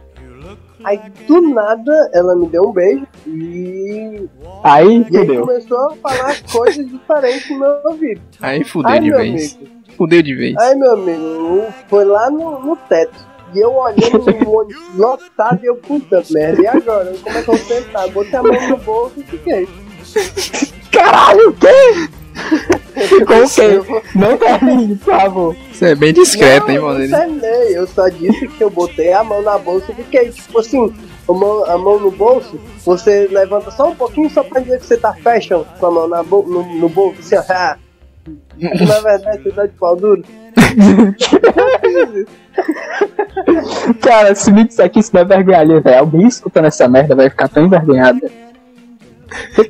Aí 0.83 1.01
do 1.27 1.41
nada 1.41 2.11
ela 2.13 2.35
me 2.35 2.49
deu 2.49 2.69
um 2.69 2.73
beijo 2.73 3.07
e, 3.27 4.29
Aí, 4.63 5.07
e 5.11 5.17
aí 5.17 5.39
começou 5.39 5.79
a 5.79 5.97
falar 5.97 6.37
coisas 6.51 6.89
diferentes 6.89 7.51
no 7.51 7.59
meu 7.61 7.81
ouvido. 7.85 8.21
Aí 8.41 8.65
fudeu 8.65 8.91
Ai, 8.91 9.01
de 9.01 9.11
vez. 9.11 9.57
amigo. 9.57 9.75
Fudeu 9.97 10.23
de 10.23 10.35
vez. 10.35 10.57
Aí, 10.59 10.75
meu 10.75 10.93
amigo, 10.93 11.73
foi 11.89 12.05
lá 12.05 12.29
no, 12.29 12.61
no 12.61 12.77
teto. 12.77 13.35
E 13.55 13.61
eu 13.61 13.73
olhando 13.73 14.19
no 14.19 14.51
ônibus 14.59 14.97
lotado 14.97 15.61
e 15.63 15.67
eu, 15.67 15.77
puta 15.77 16.23
merda, 16.31 16.61
e 16.61 16.67
agora? 16.67 17.15
Como 17.23 17.39
é 17.39 17.43
que 17.43 17.49
eu 17.49 17.55
vou 17.55 17.59
sentar? 17.59 18.09
Botei 18.09 18.39
a 18.39 18.43
mão 18.43 18.69
no 18.69 18.77
bolso 18.79 19.15
e 19.21 19.23
fiquei. 19.23 19.69
Caralho, 20.91 21.51
o 21.51 21.53
quê? 21.53 22.09
Com 23.27 23.63
Eu 23.63 23.83
vou- 23.83 24.03
Não 24.15 24.37
termine, 24.37 24.97
por 24.97 25.15
favor. 25.15 25.57
Você 25.73 25.87
é 25.87 25.95
bem 25.95 26.13
discreto, 26.13 26.71
hein, 26.71 26.79
Não, 26.79 26.91
eu 26.91 26.95
mano? 26.99 27.11
terminei, 27.11 27.77
eu 27.79 27.87
só 27.87 28.09
disse 28.09 28.47
que 28.49 28.63
eu 28.63 28.71
botei 28.71 29.13
a 29.13 29.25
mão 29.25 29.43
na 29.43 29.59
bolsa 29.59 29.93
e 29.93 29.95
fiquei, 29.95 30.31
tipo 30.31 30.59
assim, 30.61 30.93
a 31.29 31.33
mão, 31.33 31.65
a 31.65 31.79
mão 31.79 31.99
no 31.99 32.11
bolso, 32.11 32.59
você 32.85 33.29
levanta 33.31 33.71
só 33.71 33.89
um 33.91 33.95
pouquinho 33.95 34.31
só 34.31 34.43
pra 34.43 34.61
dizer 34.61 34.79
que 34.81 34.87
você 34.87 34.97
tá 34.97 35.13
fashion 35.15 35.65
com 35.79 35.87
a 35.87 35.91
mão 35.91 36.09
na 36.09 36.23
bo 36.23 36.43
no, 36.47 36.63
no 36.79 36.89
bolso, 36.89 37.21
assim, 37.21 37.37
ó. 37.37 37.43
ah. 37.49 37.77
Na 38.59 39.01
verdade, 39.01 39.43
você 39.43 39.51
tá 39.51 39.67
de 39.67 39.73
pau 39.73 39.97
duro. 39.97 40.23
Cara, 44.01 44.35
se 44.35 44.51
me 44.53 44.65
disser 44.65 44.91
que 44.91 45.01
isso 45.01 45.11
não 45.13 45.23
é 45.23 45.25
vergonha 45.25 45.59
ali, 45.61 45.81
velho, 45.81 45.99
alguém 45.99 46.27
escutando 46.27 46.67
essa 46.67 46.89
merda 46.89 47.15
vai 47.15 47.29
ficar 47.29 47.49
tão 47.49 47.65
envergonhado. 47.67 48.21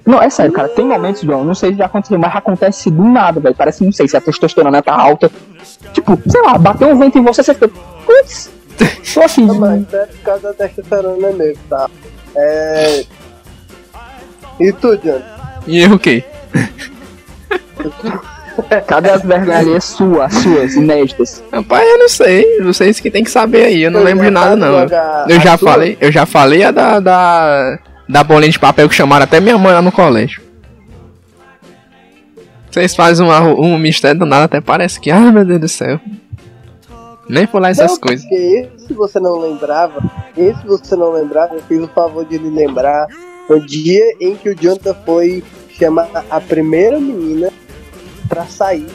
Não, 0.06 0.22
é 0.22 0.30
sério, 0.30 0.52
cara, 0.52 0.68
tem 0.68 0.84
momentos, 0.84 1.22
João, 1.22 1.44
não 1.44 1.54
sei 1.54 1.72
se 1.72 1.78
já 1.78 1.86
aconteceu, 1.86 2.18
mas 2.18 2.34
acontece 2.34 2.90
do 2.90 3.04
nada, 3.04 3.40
velho. 3.40 3.54
Parece, 3.54 3.84
não 3.84 3.92
sei, 3.92 4.08
se 4.08 4.16
a 4.16 4.20
testosterona 4.20 4.82
tá 4.82 4.94
alta. 4.94 5.30
Tipo, 5.92 6.18
sei 6.28 6.42
lá, 6.42 6.58
bateu 6.58 6.88
um 6.88 6.98
vento 6.98 7.18
em 7.18 7.22
você, 7.22 7.42
você 7.42 7.54
fica. 7.54 7.68
Putz! 7.68 8.50
Tô 9.14 9.22
assim. 9.22 9.46
Não, 9.46 9.54
mas 9.54 9.92
é 9.92 10.06
por 10.06 10.18
causa 10.20 10.48
da 10.48 10.54
testosterona 10.54 11.30
mesmo, 11.32 11.62
tá? 11.68 11.88
É... 12.36 13.04
E 14.60 14.72
tu, 14.72 14.96
John? 14.98 15.20
E 15.66 15.80
erro 15.80 15.96
o 15.96 15.98
quê? 15.98 16.22
Cadê 18.86 19.10
as 19.10 19.22
vergonhas 19.22 19.84
suas, 19.84 20.32
as 20.32 20.42
suas, 20.42 20.74
inéditas? 20.74 21.42
Rapaz, 21.52 21.88
eu 21.88 21.98
não 21.98 22.08
sei. 22.08 22.62
Vocês 22.62 23.00
que 23.00 23.10
tem 23.10 23.24
que 23.24 23.30
saber 23.30 23.64
aí. 23.64 23.82
Eu 23.82 23.90
não 23.90 24.00
Eu 24.00 24.06
lembro 24.06 24.24
já 24.24 24.30
de 24.30 24.34
nada, 24.34 24.50
sabe 24.50 24.60
não. 24.60 24.80
Eu 25.28 25.40
já 25.40 25.58
sua? 25.58 25.70
falei, 25.70 25.98
eu 26.00 26.12
já 26.12 26.26
falei 26.26 26.62
a 26.62 26.70
da, 26.70 27.00
da, 27.00 27.78
da 28.08 28.22
bolinha 28.22 28.50
de 28.50 28.58
papel 28.58 28.88
que 28.88 28.94
chamaram 28.94 29.24
até 29.24 29.40
minha 29.40 29.58
mãe 29.58 29.72
lá 29.72 29.82
no 29.82 29.92
colégio. 29.92 30.42
Vocês 32.70 32.96
fazem 32.96 33.24
uma, 33.24 33.40
um 33.40 33.78
mistério 33.78 34.18
do 34.18 34.26
nada, 34.26 34.44
até 34.44 34.60
parece 34.60 35.00
que, 35.00 35.10
ah, 35.10 35.30
meu 35.30 35.44
Deus 35.44 35.60
do 35.60 35.68
céu. 35.68 36.00
Nem 37.28 37.46
falar 37.46 37.70
essas 37.70 37.92
não, 37.92 37.98
coisas. 37.98 38.26
Esse 38.30 38.92
você 38.92 39.18
não 39.20 39.38
lembrava, 39.38 40.02
esse 40.36 40.66
você 40.66 40.96
não 40.96 41.12
lembrava, 41.12 41.54
eu 41.54 41.62
fiz 41.62 41.80
o 41.80 41.88
favor 41.88 42.24
de 42.24 42.36
lhe 42.36 42.50
lembrar 42.50 43.06
o 43.48 43.58
dia 43.60 44.04
em 44.20 44.34
que 44.34 44.50
o 44.50 44.54
Jonathan 44.54 44.94
foi 45.06 45.42
chamar 45.70 46.08
a 46.30 46.40
primeira 46.40 46.98
menina 46.98 47.50
pra 48.28 48.44
sair. 48.44 48.86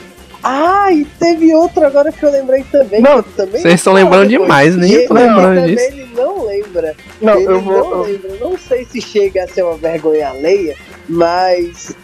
Ah, 0.42 0.90
e 0.92 1.04
teve 1.04 1.54
outro 1.54 1.84
agora 1.84 2.10
que 2.10 2.22
eu 2.22 2.30
lembrei 2.30 2.64
também. 2.64 3.00
Não, 3.02 3.18
eu 3.18 3.22
também 3.22 3.60
vocês 3.60 3.74
estão 3.74 3.92
lembrando 3.92 4.28
depois. 4.28 4.42
demais, 4.48 4.76
nem 4.76 4.92
eu 4.92 5.08
tô 5.08 5.16
ele 5.16 5.26
lembrando 5.28 5.54
também 5.56 5.74
disso. 5.76 5.86
Ele 5.92 6.08
não 6.14 6.46
lembra. 6.46 6.96
Não, 7.20 7.34
ele 7.34 7.46
eu 7.52 7.60
vou. 7.60 7.74
não 7.74 7.90
eu- 7.90 8.02
lembra. 8.02 8.30
Não 8.40 8.58
sei 8.58 8.84
se 8.86 9.00
chega 9.02 9.44
a 9.44 9.48
ser 9.48 9.62
uma 9.62 9.76
vergonha 9.76 10.28
alheia, 10.30 10.76
mas 11.08 11.94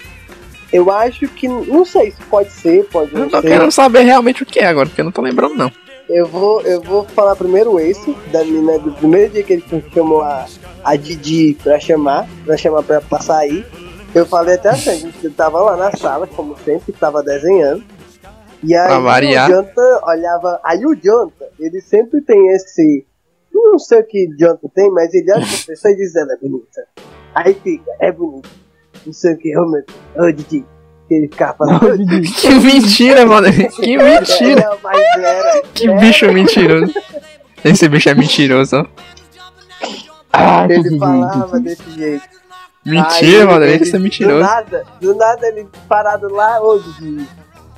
eu 0.73 0.91
acho 0.91 1.27
que. 1.29 1.49
Não 1.49 1.85
sei 1.85 2.11
se 2.11 2.23
pode 2.29 2.51
ser, 2.51 2.85
pode 2.85 3.13
Eu 3.15 3.21
não 3.21 3.29
tô 3.31 3.41
ser. 3.41 3.49
querendo 3.49 3.71
saber 3.73 4.01
realmente 4.03 4.43
o 4.43 4.47
que 4.47 4.59
é 4.61 4.67
agora, 4.67 4.87
porque 4.87 5.01
eu 5.01 5.05
não 5.07 5.13
tô 5.13 5.23
lembrando, 5.23 5.55
não. 5.55 5.73
Eu 6.09 6.27
vou, 6.27 6.61
eu 6.63 6.81
vou 6.81 7.05
falar 7.05 7.35
primeiro 7.35 7.81
esse, 7.81 8.15
da 8.31 8.45
menina 8.45 8.79
do 8.79 8.93
primeiro 8.93 9.33
dia 9.33 9.43
que 9.43 9.55
ele 9.55 9.65
chamou 9.93 10.23
a, 10.23 10.47
a 10.85 10.95
Didi 10.95 11.57
pra 11.63 11.81
chamar, 11.81 12.29
pra 12.45 12.57
chamar 12.57 12.83
pra, 12.85 13.01
pra 13.01 13.19
sair. 13.21 13.67
Eu 14.15 14.25
falei 14.25 14.55
até 14.55 14.69
assim, 14.71 14.91
a 14.91 14.95
gente 14.95 15.31
tava 15.31 15.59
lá 15.61 15.77
na 15.77 15.91
sala, 15.97 16.27
como 16.29 16.57
sempre, 16.65 16.93
tava 16.93 17.23
desenhando. 17.25 17.83
E 18.63 18.75
aí 18.75 18.91
o 18.91 19.49
Jonathan 19.49 20.01
olhava. 20.05 20.61
Aí 20.65 20.85
o 20.87 20.95
Jonathan, 20.95 21.45
ele 21.59 21.81
sempre 21.81 22.21
tem 22.23 22.49
esse. 22.55 23.07
Não 23.53 23.79
sei 23.79 24.01
o 24.01 24.05
que 24.07 24.29
Jonathan 24.39 24.69
tem, 24.75 24.91
mas 24.91 25.13
ele 25.15 25.31
olha 25.33 25.41
pra 25.47 25.57
pessoa 25.67 25.93
e 25.93 25.97
diz, 25.97 26.15
ela 26.17 26.33
é 26.33 26.37
bonita. 26.37 26.87
Aí 27.35 27.55
fica, 27.55 27.91
é 28.01 28.13
bonita. 28.13 28.49
Não 29.05 29.13
sei 29.13 29.35
o 29.35 29.39
que, 29.39 29.57
ô 29.59 29.67
meu 29.71 29.83
Deus, 29.85 30.29
ô 30.29 30.33
Didi. 30.33 30.65
Que 31.09 31.15
ele 31.15 31.29
ficava 31.29 31.55
falando, 31.59 31.97
Didi. 31.99 32.33
Que 32.35 32.49
mentira, 32.55 33.25
mano. 33.27 33.47
Que 33.71 33.97
mentira. 33.97 34.71
Era, 35.19 35.63
Que 35.75 35.89
bicho 35.95 36.33
mentiroso. 36.33 36.93
Esse 37.65 37.89
bicho 37.89 38.09
é 38.09 38.15
mentiroso, 38.15 38.77
ó. 38.77 38.87
Ah, 40.33 40.67
Ele 40.69 40.99
falava 40.99 41.61
desse 41.61 41.91
jeito. 41.93 42.25
Mentira, 42.85 43.41
Aí, 43.41 43.47
mano. 43.47 43.65
ele- 43.65 43.75
Ele 43.75 43.89
é 43.89 43.93
Do 43.93 44.01
mentiroso. 44.01 44.39
nada, 44.41 44.85
do 45.01 45.15
nada 45.15 45.47
ele 45.49 45.67
parado 45.89 46.29
lá, 46.33 46.61
ô 46.63 46.79
Didi. 46.79 47.27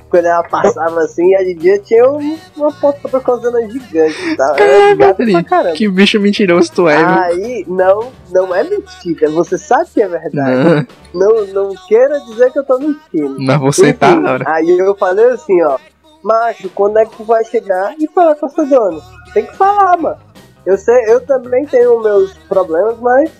Quando 0.09 0.25
ela 0.25 0.43
passava 0.43 1.01
assim, 1.01 1.35
a 1.35 1.43
Didi 1.43 1.77
tinha 1.79 2.09
um- 2.09 2.37
uma 2.57 2.71
foto 2.71 3.07
propaganda 3.07 3.61
gigante. 3.69 4.35
Tá? 4.35 4.55
Caramba. 4.55 5.71
que 5.75 5.87
bicho 5.87 6.19
mentiroso 6.19 6.71
tu 6.73 6.87
é? 6.89 6.95
Aí, 6.95 7.63
não, 7.67 8.11
não 8.31 8.53
é 8.55 8.63
mentira. 8.63 9.29
Você 9.29 9.57
sabe 9.57 9.87
que 9.93 10.01
é 10.01 10.07
verdade. 10.07 10.87
Não, 11.13 11.45
Não, 11.45 11.45
não 11.69 11.75
queira 11.87 12.19
dizer 12.21 12.51
que 12.51 12.59
eu 12.59 12.63
tô 12.63 12.79
mentindo. 12.79 13.35
mas 13.39 13.59
você 13.59 13.93
tá 13.93 14.09
Enfim, 14.11 14.19
na 14.21 14.31
hora. 14.33 14.45
Aí 14.47 14.69
eu 14.79 14.95
falei 14.95 15.25
assim, 15.29 15.61
ó. 15.63 15.77
Macho, 16.23 16.69
quando 16.71 16.97
é 16.97 17.05
que 17.05 17.15
tu 17.15 17.23
vai 17.23 17.43
chegar 17.45 17.93
e 17.99 18.07
falar 18.07 18.35
com 18.35 18.45
a 18.47 18.49
sua 18.49 18.65
dona? 18.65 18.99
Tem 19.33 19.45
que 19.45 19.55
falar, 19.55 19.95
mano. 19.97 20.17
Eu 20.65 20.77
sei, 20.77 20.95
eu 21.07 21.21
também 21.21 21.65
tenho 21.65 22.01
meus 22.01 22.33
problemas, 22.49 22.97
mas 22.99 23.31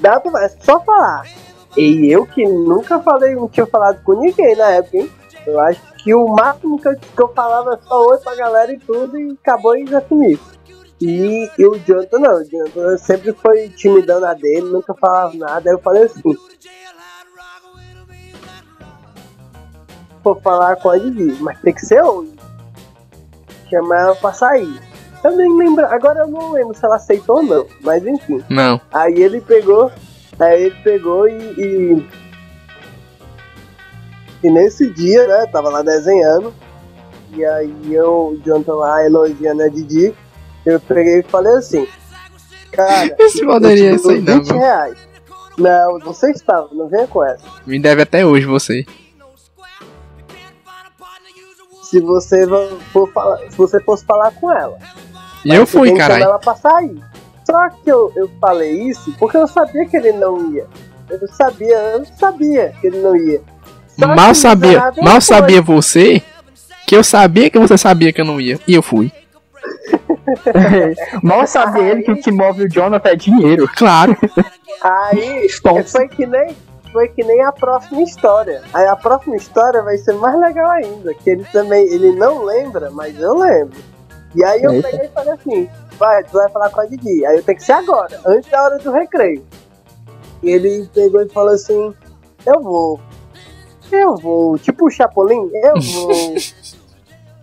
dá 0.00 0.20
pra 0.20 0.44
é 0.44 0.48
só 0.60 0.80
falar. 0.80 1.22
E 1.76 2.10
eu 2.12 2.26
que 2.26 2.44
nunca 2.46 2.98
falei, 3.00 3.34
não 3.34 3.48
tinha 3.48 3.64
falado 3.66 4.02
com 4.04 4.12
ninguém 4.20 4.54
na 4.56 4.68
época, 4.72 4.98
hein? 4.98 5.10
Eu 5.46 5.58
acho 5.58 5.80
que 5.80 5.91
o 6.14 6.26
máximo 6.28 6.80
que 6.80 6.88
eu, 6.88 6.96
que 6.96 7.22
eu 7.22 7.28
falava 7.28 7.78
só 7.86 8.06
oi 8.06 8.18
pra 8.18 8.34
galera 8.34 8.72
e 8.72 8.78
tudo 8.78 9.18
e 9.18 9.38
acabou 9.40 9.76
e 9.76 9.86
já 9.86 10.00
comigo. 10.00 10.42
E, 11.00 11.50
e 11.58 11.66
o 11.66 11.78
Jonathan 11.78 12.18
não, 12.18 12.34
o 12.40 12.44
Jonathan 12.44 12.96
sempre 12.98 13.32
foi 13.32 13.68
timidão 13.68 14.20
na 14.20 14.34
dele, 14.34 14.70
nunca 14.70 14.94
falava 14.94 15.36
nada. 15.36 15.70
Aí 15.70 15.74
eu 15.74 15.80
falei 15.80 16.04
assim, 16.04 16.36
vou 20.22 20.34
falar 20.36 20.76
com 20.76 20.90
a 20.90 20.98
Didi, 20.98 21.36
mas 21.40 21.60
tem 21.60 21.74
que 21.74 21.84
ser 21.84 22.02
hoje. 22.02 22.32
chamar 23.68 24.00
ela 24.00 24.14
pra 24.16 24.32
sair. 24.32 24.80
Eu 25.24 25.36
nem 25.36 25.56
lembro, 25.56 25.86
agora 25.86 26.20
eu 26.20 26.28
não 26.28 26.52
lembro 26.52 26.76
se 26.76 26.84
ela 26.84 26.96
aceitou 26.96 27.36
ou 27.36 27.42
não, 27.42 27.66
mas 27.80 28.04
enfim. 28.06 28.42
Não. 28.48 28.80
Aí 28.92 29.22
ele 29.22 29.40
pegou, 29.40 29.90
aí 30.38 30.64
ele 30.64 30.76
pegou 30.82 31.28
e. 31.28 31.36
E, 31.58 32.21
e 34.42 34.50
nesse 34.50 34.88
dia, 34.90 35.26
né, 35.26 35.46
tava 35.52 35.68
lá 35.68 35.82
desenhando, 35.82 36.52
e 37.32 37.44
aí 37.44 37.94
eu, 37.94 38.34
o 38.34 38.40
Jonathan 38.44 38.74
lá 38.74 39.04
elogiando 39.04 39.62
a 39.62 39.68
Didi, 39.68 40.14
eu 40.66 40.80
peguei 40.80 41.20
e 41.20 41.22
falei 41.22 41.54
assim, 41.54 41.86
cara, 42.72 43.14
Esse 43.18 43.44
poderia 43.44 43.90
eu 43.90 43.96
te 43.96 44.00
isso 44.00 44.10
aí 44.10 44.20
dou 44.20 44.34
não, 44.36 44.42
20 44.42 44.48
mano. 44.48 44.60
reais. 44.60 44.98
Não, 45.58 45.98
você 46.00 46.30
estava, 46.30 46.68
não 46.72 46.88
venha 46.88 47.06
com 47.06 47.24
essa. 47.24 47.44
Me 47.66 47.78
deve 47.78 48.02
até 48.02 48.24
hoje 48.24 48.46
você. 48.46 48.84
Se 51.84 52.00
você 52.00 52.46
for 52.90 53.10
falar, 53.12 53.38
se 53.50 53.56
você 53.56 53.78
fosse 53.80 54.04
falar 54.06 54.30
com 54.32 54.50
ela. 54.50 54.78
E 55.44 55.54
eu 55.54 55.66
fui, 55.66 55.94
caralho. 55.94 56.24
ela 56.24 56.38
pra 56.38 56.54
sair. 56.54 56.96
Só 57.44 57.68
que 57.68 57.90
eu, 57.90 58.10
eu 58.16 58.30
falei 58.40 58.88
isso 58.88 59.12
porque 59.18 59.36
eu 59.36 59.46
sabia 59.46 59.84
que 59.86 59.96
ele 59.96 60.12
não 60.12 60.54
ia. 60.54 60.66
Eu 61.10 61.28
sabia, 61.28 61.76
eu 61.76 62.06
sabia 62.18 62.74
que 62.80 62.86
ele 62.86 63.00
não 63.00 63.14
ia. 63.14 63.42
Só 63.98 64.06
que 64.08 64.14
Mal 64.14 64.30
o 64.30 64.34
sabia, 64.34 64.68
miserável 64.68 65.04
mal 65.04 65.12
foi. 65.14 65.20
sabia 65.20 65.62
você 65.62 66.22
que 66.86 66.96
eu 66.96 67.04
sabia 67.04 67.50
que 67.50 67.58
você 67.58 67.76
sabia 67.78 68.12
que 68.12 68.20
eu 68.20 68.24
não 68.24 68.40
ia. 68.40 68.58
E 68.66 68.74
eu 68.74 68.82
fui. 68.82 69.12
Mal 71.22 71.46
sabia 71.46 71.82
ele 71.82 72.02
que 72.02 72.12
o 72.12 72.16
que 72.16 72.30
move 72.30 72.64
o 72.64 72.68
Jonathan 72.68 73.10
é 73.10 73.16
dinheiro. 73.16 73.68
Claro. 73.76 74.16
Aí 74.82 75.46
foi 75.86 76.08
que 76.08 76.26
nem 76.26 76.56
foi 76.92 77.08
que 77.08 77.24
nem 77.24 77.42
a 77.42 77.52
próxima 77.52 78.02
história. 78.02 78.62
Aí 78.72 78.86
a 78.86 78.96
próxima 78.96 79.36
história 79.36 79.82
vai 79.82 79.96
ser 79.96 80.12
mais 80.14 80.38
legal 80.38 80.70
ainda, 80.70 81.14
que 81.14 81.30
ele 81.30 81.44
também 81.44 81.84
ele 81.86 82.14
não 82.14 82.44
lembra, 82.44 82.90
mas 82.90 83.18
eu 83.18 83.34
lembro. 83.34 83.78
E 84.34 84.44
aí 84.44 84.62
eu 84.62 84.72
Eita. 84.72 84.88
peguei 84.88 85.06
e 85.06 85.10
falei 85.10 85.32
assim, 85.32 85.68
vai, 85.98 86.22
tu 86.24 86.32
vai 86.32 86.48
falar 86.50 86.70
com 86.70 86.80
a 86.80 86.86
Didi. 86.86 87.24
Aí 87.26 87.36
eu 87.36 87.42
tenho 87.42 87.56
que 87.58 87.64
ser 87.64 87.72
agora, 87.72 88.20
antes 88.26 88.50
da 88.50 88.62
hora 88.62 88.78
do 88.78 88.92
recreio. 88.92 89.44
E 90.42 90.50
ele 90.50 90.88
pegou 90.94 91.22
e 91.22 91.28
falou 91.28 91.52
assim, 91.54 91.94
eu 92.46 92.60
vou. 92.60 93.00
Eu 93.92 94.16
vou, 94.16 94.58
tipo 94.58 94.86
o 94.86 94.90
Chapolin, 94.90 95.50
eu 95.54 95.74
vou. 95.80 96.34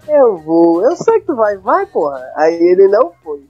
eu 0.08 0.38
vou. 0.38 0.84
Eu 0.84 0.96
sei 0.96 1.20
que 1.20 1.28
tu 1.28 1.36
vai, 1.36 1.58
vai, 1.58 1.86
porra. 1.86 2.22
Aí 2.36 2.54
ele 2.56 2.88
não 2.88 3.12
foi. 3.24 3.42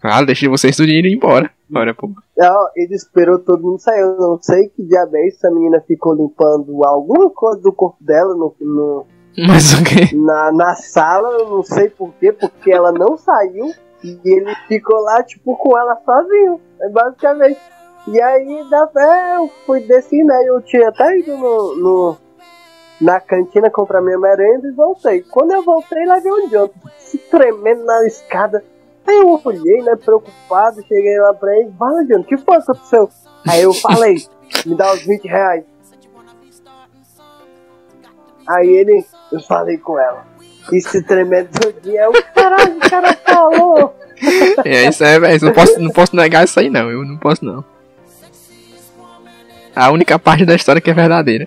Claro, 0.00 0.26
deixei 0.26 0.48
vocês 0.48 0.76
tudo 0.76 0.88
ir 0.88 1.06
embora. 1.12 1.50
Bora, 1.68 1.92
pô. 1.92 2.08
Não, 2.36 2.68
ele 2.76 2.94
esperou 2.94 3.38
todo 3.38 3.62
mundo 3.62 3.80
sair. 3.80 4.00
Eu 4.00 4.16
não 4.16 4.38
sei 4.40 4.68
que 4.68 4.82
diabo 4.84 5.16
é 5.16 5.26
isso. 5.26 5.44
A 5.46 5.50
menina 5.50 5.80
ficou 5.86 6.14
limpando 6.14 6.84
alguma 6.84 7.28
coisa 7.30 7.60
do 7.60 7.72
corpo 7.72 8.02
dela 8.02 8.32
no, 8.34 8.54
no- 8.60 9.06
Mas 9.46 9.72
o 9.74 9.82
quê? 9.84 10.14
na, 10.16 10.52
na 10.52 10.74
sala. 10.76 11.28
Eu 11.40 11.50
não 11.50 11.62
sei 11.64 11.90
porquê, 11.90 12.32
porque 12.32 12.70
ela 12.70 12.92
não 12.92 13.16
saiu. 13.18 13.72
E 14.04 14.18
ele 14.24 14.54
ficou 14.68 15.00
lá, 15.00 15.20
tipo, 15.24 15.56
com 15.56 15.76
ela 15.76 15.96
sozinho. 16.04 16.60
É 16.80 16.88
basicamente. 16.88 17.58
E 18.12 18.20
aí, 18.20 18.64
da 18.70 18.88
é, 18.96 19.36
eu 19.36 19.50
fui 19.66 19.80
descer, 19.80 20.24
né? 20.24 20.34
Eu 20.46 20.60
tinha 20.62 20.88
até 20.88 21.18
ido 21.18 21.36
no, 21.36 21.76
no- 21.76 22.16
na 23.00 23.20
cantina 23.20 23.70
comprar 23.70 24.00
minha 24.00 24.18
merenda 24.18 24.66
e 24.68 24.72
voltei. 24.72 25.22
Quando 25.22 25.52
eu 25.52 25.62
voltei, 25.62 26.04
lá 26.06 26.18
vi 26.18 26.28
eu 26.52 26.70
se 26.98 27.18
tremendo 27.18 27.84
na 27.84 28.06
escada. 28.06 28.64
Aí 29.06 29.16
eu 29.18 29.40
olhei, 29.44 29.82
né, 29.82 29.96
preocupado, 29.96 30.82
cheguei 30.86 31.18
lá 31.18 31.32
pra 31.34 31.56
ele, 31.58 31.72
fala, 31.78 32.04
John, 32.04 32.22
que 32.22 32.36
foi 32.36 32.56
que 32.56 32.62
aconteceu? 32.70 33.08
Aí 33.48 33.62
eu 33.62 33.72
falei, 33.72 34.16
me 34.66 34.74
dá 34.74 34.92
os 34.92 35.02
20 35.02 35.26
reais. 35.26 35.64
Aí 38.46 38.68
ele, 38.68 39.04
eu 39.32 39.40
falei 39.40 39.76
com 39.78 39.98
ela. 39.98 40.26
Se 40.80 41.02
tremendo 41.02 41.48
todinho, 41.58 41.96
é 41.98 42.08
o 42.08 42.12
caralho, 42.34 42.76
o 42.76 42.80
cara 42.90 43.12
falou. 43.14 43.94
É 44.64 44.88
isso 44.88 45.02
é, 45.04 45.18
velho. 45.18 45.44
Não 45.46 45.52
posso, 45.52 45.80
não 45.80 45.90
posso 45.90 46.16
negar 46.16 46.44
isso 46.44 46.58
aí, 46.60 46.68
não. 46.68 46.90
Eu 46.90 47.04
não 47.04 47.16
posso, 47.16 47.44
não. 47.44 47.64
A 49.78 49.92
única 49.92 50.18
parte 50.18 50.44
da 50.44 50.56
história 50.56 50.80
que 50.80 50.90
é 50.90 50.94
verdadeira. 50.94 51.46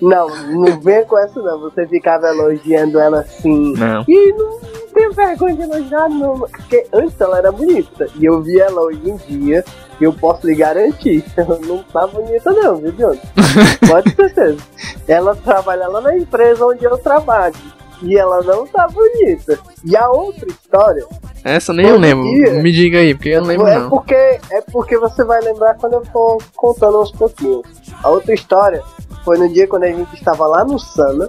Não, 0.00 0.26
não 0.46 0.80
venha 0.80 1.04
com 1.04 1.18
essa 1.18 1.38
não, 1.42 1.60
você 1.60 1.86
ficava 1.86 2.28
elogiando 2.28 2.98
ela 2.98 3.20
assim. 3.20 3.74
Não. 3.76 4.02
E 4.08 4.32
não 4.32 4.58
tem 4.94 5.10
vergonha 5.10 5.54
de 5.54 5.62
elogiar, 5.62 6.08
não. 6.08 6.38
Porque 6.38 6.86
antes 6.90 7.20
ela 7.20 7.36
era 7.36 7.52
bonita. 7.52 8.06
E 8.16 8.24
eu 8.24 8.40
vi 8.40 8.58
ela 8.58 8.80
hoje 8.80 9.02
em 9.04 9.16
dia. 9.16 9.62
E 10.00 10.04
eu 10.04 10.14
posso 10.14 10.46
lhe 10.46 10.54
garantir. 10.54 11.22
Ela 11.36 11.58
não 11.58 11.82
tá 11.82 12.06
bonita, 12.06 12.50
não, 12.52 12.76
viu, 12.76 12.92
John? 12.92 13.18
Pode 13.86 14.14
ter 14.14 14.30
certeza. 14.30 14.62
Ela 15.06 15.36
trabalha 15.36 15.88
lá 15.88 16.00
na 16.00 16.16
empresa 16.16 16.64
onde 16.64 16.82
eu 16.84 16.96
trabalho. 16.96 17.54
E 18.02 18.16
ela 18.16 18.42
não 18.42 18.66
tá 18.66 18.88
bonita. 18.88 19.58
E 19.84 19.96
a 19.96 20.08
outra 20.08 20.48
história. 20.48 21.04
Essa 21.44 21.72
nem 21.72 21.86
eu 21.86 21.98
lembro. 21.98 22.24
dia. 22.24 22.54
Me 22.62 22.72
diga 22.72 22.98
aí, 22.98 23.14
porque 23.14 23.30
eu 23.30 23.40
não 23.40 23.48
lembro, 23.48 23.66
é, 23.66 23.78
não. 23.78 23.90
porque, 23.90 24.14
é 24.14 24.60
porque 24.72 24.98
você 24.98 25.24
vai 25.24 25.40
lembrar 25.40 25.74
quando 25.74 25.94
eu 25.94 26.04
for 26.06 26.38
contando 26.56 26.98
aos 26.98 27.12
pouquinhos. 27.12 27.62
A 28.02 28.08
outra 28.10 28.34
história 28.34 28.82
foi 29.24 29.38
no 29.38 29.48
dia 29.48 29.66
quando 29.66 29.84
a 29.84 29.88
gente 29.88 30.14
estava 30.14 30.46
lá 30.46 30.64
no 30.64 30.78
Sana. 30.78 31.28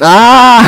Ah! 0.00 0.62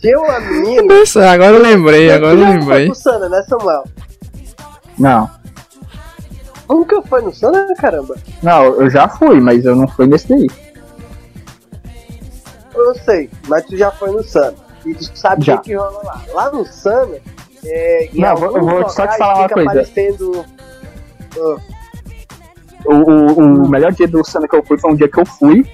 Tinha 0.00 0.18
uma 0.18 0.40
menina. 0.40 0.98
Nossa, 0.98 1.30
agora 1.30 1.56
eu 1.56 1.62
lembrei, 1.62 2.10
agora 2.10 2.34
eu 2.34 2.38
já 2.40 2.46
foi 2.46 2.58
lembrei. 2.58 2.86
pro 2.86 2.94
Sana, 2.94 3.28
né, 3.28 3.42
Samuel? 3.48 3.84
Não. 4.98 5.30
Nunca 6.68 7.02
foi 7.02 7.22
no 7.22 7.32
Sana, 7.34 7.66
caramba? 7.78 8.16
Não, 8.42 8.64
eu 8.80 8.90
já 8.90 9.06
fui, 9.08 9.40
mas 9.40 9.64
eu 9.64 9.76
não 9.76 9.86
fui 9.86 10.06
nesse 10.06 10.28
daí. 10.28 10.48
Eu 12.74 12.94
sei, 12.94 13.30
mas 13.48 13.64
tu 13.66 13.76
já 13.76 13.90
foi 13.90 14.10
no 14.10 14.22
Sana. 14.22 14.54
E 14.84 14.94
tu 14.94 15.16
sabe 15.16 15.50
o 15.50 15.60
que, 15.60 15.74
rola 15.74 16.00
lá. 16.02 16.20
Lá 16.32 16.50
no 16.50 16.64
Sana, 16.64 17.16
é, 17.64 18.10
Não, 18.14 18.36
eu 18.36 18.64
vou 18.64 18.88
só 18.88 19.06
te 19.06 19.16
falar 19.18 19.38
uma 19.40 19.48
coisa. 19.48 19.70
aparecendo. 19.70 20.44
Ah, 21.38 21.56
O, 22.84 22.94
o, 22.94 23.38
o 23.38 23.68
melhor 23.68 23.92
dia 23.92 24.08
do 24.08 24.24
Sana 24.24 24.48
que 24.48 24.56
eu 24.56 24.64
fui 24.64 24.78
foi 24.78 24.90
um 24.90 24.96
dia 24.96 25.08
que 25.08 25.18
eu 25.20 25.26
fui 25.26 25.64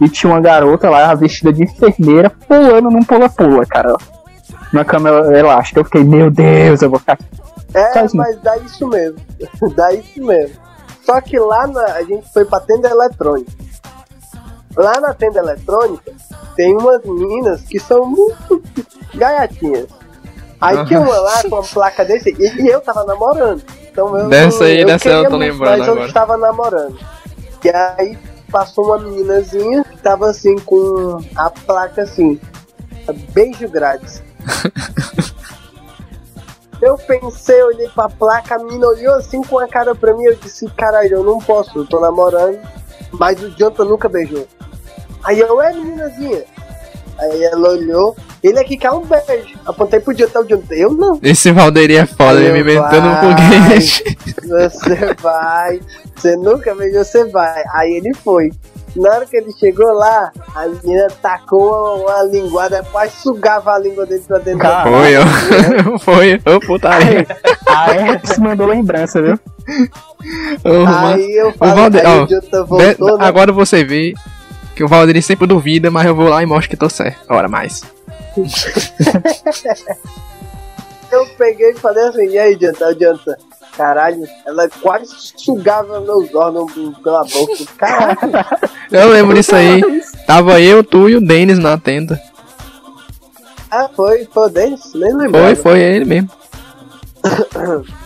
e 0.00 0.08
tinha 0.08 0.32
uma 0.32 0.40
garota 0.40 0.88
lá 0.88 1.14
vestida 1.14 1.52
de 1.52 1.64
enfermeira 1.64 2.30
pulando 2.30 2.90
num 2.90 3.02
pula-pula, 3.04 3.66
cara. 3.66 3.94
Na 4.72 4.84
cama 4.84 5.10
elástica. 5.36 5.80
Eu 5.80 5.84
fiquei, 5.84 6.02
meu 6.02 6.30
Deus, 6.30 6.82
eu 6.82 6.90
vou 6.90 6.98
ficar. 6.98 7.18
É, 7.74 8.04
isso. 8.04 8.16
mas 8.16 8.40
dá 8.40 8.56
isso 8.58 8.86
mesmo. 8.88 9.18
dá 9.76 9.92
isso 9.92 10.24
mesmo. 10.24 10.56
Só 11.02 11.20
que 11.20 11.38
lá 11.38 11.66
na, 11.66 11.84
a 11.84 12.02
gente 12.02 12.32
foi 12.32 12.44
pra 12.44 12.60
tenda 12.60 12.88
eletrônica. 12.88 13.52
Lá 14.76 14.98
na 15.00 15.12
tenda 15.12 15.38
eletrônica 15.38 16.12
tem 16.56 16.76
umas 16.76 17.02
meninas 17.04 17.62
que 17.62 17.78
são 17.78 18.06
muito 18.06 18.62
gaiatinhas. 19.14 19.86
Aí 20.60 20.76
Aham. 20.76 20.84
tinha 20.86 21.00
uma 21.00 21.18
lá 21.18 21.42
com 21.42 21.48
uma 21.56 21.62
placa 21.62 22.04
desse 22.04 22.30
e, 22.38 22.62
e 22.62 22.68
eu 22.68 22.80
tava 22.80 23.04
namorando. 23.04 23.62
Então 23.90 24.16
eu, 24.18 24.28
Dessa 24.28 24.64
aí, 24.64 24.80
eu 24.80 24.86
dessa 24.86 25.08
eu 25.08 25.24
tô 25.24 25.30
muito, 25.30 25.52
lembrando 25.52 25.78
mas 25.78 25.86
eu 25.86 25.92
agora. 25.92 26.08
estava 26.08 26.36
namorando. 26.36 26.98
E 27.64 27.68
aí 27.70 28.18
passou 28.50 28.84
uma 28.86 28.98
meninazinha 28.98 29.84
que 29.84 29.96
tava 29.98 30.30
assim 30.30 30.56
com 30.60 31.18
a 31.34 31.50
placa 31.50 32.02
assim, 32.02 32.40
beijo 33.32 33.68
grátis. 33.68 34.22
Eu 36.82 36.98
pensei, 36.98 37.62
olhei 37.62 37.88
pra 37.88 38.08
placa, 38.10 38.56
a 38.56 38.58
menina 38.58 38.86
olhou 38.86 39.14
assim 39.14 39.40
com 39.42 39.58
a 39.58 39.66
cara 39.66 39.94
pra 39.94 40.12
mim, 40.12 40.24
eu 40.24 40.34
disse, 40.34 40.66
caralho, 40.76 41.14
eu 41.14 41.24
não 41.24 41.38
posso, 41.38 41.78
eu 41.78 41.86
tô 41.86 41.98
namorando, 41.98 42.58
mas 43.12 43.42
o 43.42 43.48
Jonathan 43.50 43.84
nunca 43.86 44.06
beijou. 44.08 44.46
Aí 45.24 45.38
eu, 45.40 45.60
é 45.60 45.72
meninazinha. 45.72 46.42
Aí 47.18 47.44
ela 47.44 47.70
olhou, 47.70 48.16
ele 48.42 48.58
aqui 48.58 48.76
quer 48.76 48.90
um 48.90 49.02
beijo. 49.04 49.54
Apontei 49.64 50.00
pro 50.00 50.12
Jonathan, 50.12 50.40
o 50.40 50.44
Jonathan, 50.48 50.74
eu 50.74 50.92
não. 50.92 51.18
Esse 51.22 51.52
Valderi 51.52 51.96
é 51.96 52.06
foda, 52.06 52.40
ele 52.40 52.52
me 52.52 52.60
inventando 52.60 53.06
um 53.06 53.16
foguete. 53.16 54.18
Você 54.42 55.14
vai, 55.22 55.80
você 56.16 56.36
nunca 56.36 56.74
beijou, 56.74 57.04
você 57.04 57.24
vai. 57.26 57.62
Aí 57.72 57.92
ele 57.94 58.12
foi. 58.14 58.50
Na 58.96 59.10
hora 59.10 59.26
que 59.26 59.36
ele 59.36 59.50
chegou 59.58 59.92
lá, 59.92 60.30
a 60.54 60.66
menina 60.68 61.08
tacou 61.20 62.02
uma, 62.02 62.14
uma 62.16 62.22
linguada, 62.24 62.84
quase 62.92 63.12
sugava 63.22 63.72
a 63.74 63.78
língua 63.78 64.06
dele 64.06 64.22
pra 64.26 64.38
dentro 64.38 64.60
Cara. 64.60 64.84
da 64.84 64.98
Foi, 64.98 65.16
ó. 65.16 65.98
Foi, 65.98 66.40
ô 66.54 66.60
putaria. 66.60 67.26
A 67.66 67.92
Herpes 67.94 68.38
mandou 68.38 68.66
lembrança, 68.68 69.20
viu? 69.20 69.38
Aí 70.64 71.36
eu 71.36 71.48
O 71.48 71.52
falei, 71.52 71.74
Valde- 71.74 71.98
aí 72.00 72.06
ó, 72.06 72.24
o 72.24 72.28
Jonathan 72.28 72.64
voltou, 72.64 73.18
né? 73.18 73.26
Agora 73.26 73.52
você 73.52 73.84
vê 73.84 74.14
que 74.74 74.82
o 74.84 74.88
Valderi 74.88 75.22
sempre 75.22 75.46
duvida, 75.46 75.90
mas 75.90 76.06
eu 76.06 76.14
vou 76.14 76.28
lá 76.28 76.42
e 76.42 76.46
mostro 76.46 76.70
que 76.70 76.76
tô 76.76 76.88
certo. 76.88 77.20
Ora 77.28 77.48
mais. 77.48 77.82
Eu 81.12 81.26
peguei 81.38 81.70
e 81.70 81.74
falei 81.74 82.02
assim, 82.08 82.28
e 82.28 82.38
aí, 82.38 82.56
o 82.56 82.58
Jonathan, 82.58 83.36
caralho, 83.76 84.26
ela 84.44 84.68
quase 84.82 85.06
sugava 85.36 86.00
meus 86.00 86.34
órgãos 86.34 86.72
pela 87.04 87.22
boca. 87.22 87.54
Caralho, 87.76 88.18
Eu 88.90 89.08
lembro 89.10 89.36
disso 89.36 89.54
aí. 89.54 89.80
Tava 90.26 90.60
eu, 90.60 90.82
tu 90.82 91.08
e 91.08 91.14
o 91.14 91.20
Denis 91.20 91.58
na 91.58 91.78
tenda. 91.78 92.20
ah, 93.70 93.88
foi, 93.94 94.24
foi 94.32 94.46
o 94.46 94.50
Denis? 94.50 94.92
Nem 94.92 95.14
lembro. 95.14 95.40
Foi, 95.40 95.54
foi 95.54 95.80
ele 95.80 96.04
mesmo. 96.04 96.30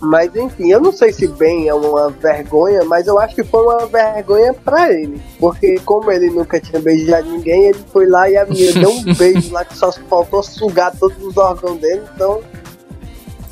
Mas 0.00 0.34
enfim, 0.34 0.70
eu 0.70 0.80
não 0.80 0.92
sei 0.92 1.12
se 1.12 1.28
bem 1.28 1.68
é 1.68 1.74
uma 1.74 2.10
vergonha, 2.10 2.82
mas 2.84 3.06
eu 3.06 3.18
acho 3.18 3.34
que 3.34 3.44
foi 3.44 3.62
uma 3.62 3.86
vergonha 3.86 4.54
pra 4.54 4.90
ele. 4.90 5.20
Porque 5.38 5.78
como 5.84 6.10
ele 6.10 6.30
nunca 6.30 6.58
tinha 6.58 6.80
beijado 6.80 7.30
ninguém, 7.30 7.66
ele 7.66 7.78
foi 7.92 8.06
lá 8.06 8.28
e 8.28 8.36
a 8.36 8.46
menina 8.46 8.80
deu 8.80 8.90
um 8.90 9.02
beijo 9.14 9.52
lá 9.52 9.62
que 9.62 9.76
só 9.76 9.92
faltou 9.92 10.42
sugar 10.42 10.92
todos 10.98 11.22
os 11.22 11.36
órgãos 11.36 11.78
dele, 11.78 12.02
então. 12.14 12.40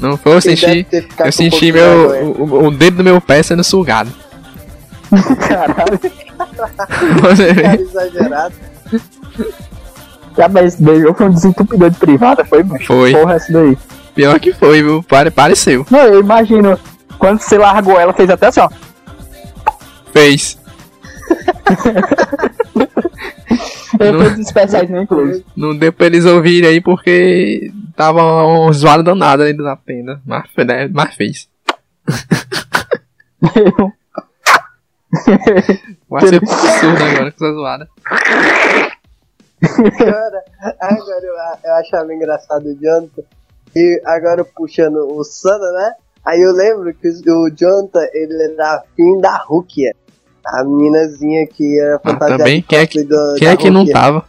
Não 0.00 0.16
foi, 0.16 0.37
eu 0.37 0.40
senti. 0.40 0.87
Eu 0.90 1.26
um 1.26 1.32
senti 1.32 1.66
de 1.66 1.72
meu, 1.72 2.34
o, 2.38 2.66
o 2.66 2.70
dedo 2.70 2.98
do 2.98 3.04
meu 3.04 3.20
pé 3.20 3.42
sendo 3.42 3.62
sugado. 3.62 4.11
Caralho. 5.46 5.98
Cara 7.18 7.80
exagerado. 7.80 8.54
Já, 10.37 10.48
mas 10.48 10.74
esse 10.74 10.82
beijo 10.82 11.12
foi 11.14 11.26
um 11.26 11.32
desentupidor 11.32 11.90
de 11.90 11.98
privada, 11.98 12.44
foi? 12.44 12.64
Foi. 12.87 13.12
Porra, 13.12 13.34
essa 13.34 13.52
daí. 13.52 13.76
Pior 14.18 14.40
que 14.40 14.52
foi, 14.52 14.83
viu? 14.83 15.00
Pare- 15.04 15.31
Pareceu. 15.31 15.87
Não, 15.88 16.00
eu 16.00 16.18
imagino, 16.18 16.76
quando 17.20 17.38
você 17.40 17.57
largou 17.57 18.00
ela, 18.00 18.12
fez 18.12 18.28
até 18.28 18.48
assim, 18.48 18.59
ó. 18.59 18.68
Fez. 20.12 20.59
Não. 24.00 24.20
Efeitos 24.20 24.46
especiais 24.46 24.90
não 24.90 25.02
inclusos. 25.02 25.42
Não 25.57 25.76
deu 25.76 25.92
pra 25.92 26.07
eles 26.07 26.24
ouvirem 26.24 26.68
aí 26.68 26.81
porque 26.81 27.70
tava 27.96 28.22
um 28.44 28.72
zoado 28.72 29.02
danado 29.04 29.42
aí 29.44 29.52
na 29.52 29.76
tenda. 29.76 30.20
Mas, 30.26 30.44
né? 30.66 30.88
mas 30.92 31.14
fez. 31.14 31.48
Vai 36.09 36.26
ser 36.26 36.37
absurdo 36.37 37.04
agora 37.04 37.33
com 37.33 37.44
essa 37.46 37.54
zoada. 37.54 37.88
Cara, 39.98 40.44
agora 40.81 41.24
eu, 41.24 41.35
eu 41.64 41.74
achava 41.76 42.14
engraçado 42.14 42.66
o 42.66 42.74
Jonathan. 42.81 43.22
E 43.79 44.03
agora 44.05 44.45
puxando 44.45 44.97
o 45.17 45.23
Sana, 45.23 45.71
né? 45.73 45.93
Aí 46.27 46.41
eu 46.41 46.53
lembro 46.53 46.93
que 46.95 47.09
o 47.09 47.49
Jonathan, 47.51 48.07
ele 48.12 48.43
era 48.55 48.75
afim 48.77 49.19
da 49.21 49.37
Rukia. 49.37 49.95
A 50.45 50.64
meninazinha 50.64 51.47
que 51.47 51.79
era 51.79 51.97
Ah, 51.97 52.01
fantasiada 52.01 52.38
também? 52.38 52.61
de 52.61 52.67
Quem 52.67 52.79
é 52.79 52.87
que, 52.87 53.05
da- 53.05 53.35
quem 53.38 53.49
é 53.49 53.57
que 53.57 53.71
não 53.71 53.87
tava? 53.87 54.25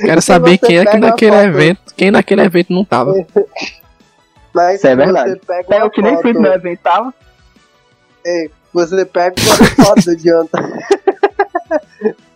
Quero 0.00 0.22
saber 0.22 0.58
quem 0.58 0.78
é 0.78 0.84
que 0.86 0.96
naquele 0.98 1.32
foto- 1.32 1.44
evento. 1.44 1.94
Quem 1.96 2.10
naquele 2.10 2.42
evento 2.42 2.72
não 2.72 2.84
tava. 2.84 3.12
Mas 4.54 4.76
Isso 4.78 4.86
é 4.86 4.94
verdade. 4.96 5.30
Você 5.30 5.36
pega 5.46 5.74
É 5.76 5.84
o 5.84 5.90
que 5.90 6.02
nem 6.02 6.20
fui 6.20 6.32
foto, 6.34 6.42
no 6.42 6.48
evento, 6.48 6.80
tava. 6.80 7.14
Ei, 8.24 8.50
você 8.72 9.04
pega 9.06 9.34
uma 9.40 9.86
foto 9.86 10.04
do 10.04 10.16
Jonathan. 10.16 10.78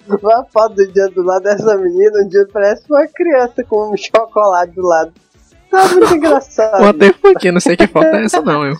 Uma 0.08 0.44
foto 0.44 0.74
do 0.74 0.84
Jonathan 0.86 1.12
do 1.14 1.22
lado 1.22 1.42
dessa 1.42 1.76
menina, 1.76 2.18
o 2.24 2.30
Jonathan 2.30 2.52
parece 2.52 2.84
uma 2.90 3.06
criança 3.06 3.64
com 3.64 3.92
um 3.92 3.96
chocolate 3.96 4.72
do 4.74 4.82
lado. 4.82 5.12
Tá 5.70 5.88
muito 5.88 6.14
engraçado. 6.16 6.84
Até 6.84 7.12
porque 7.12 7.48
eu 7.48 7.52
não 7.52 7.60
sei 7.60 7.76
que 7.76 7.86
foto 7.86 8.06
é 8.06 8.24
essa 8.24 8.40
não, 8.42 8.64
eu. 8.64 8.76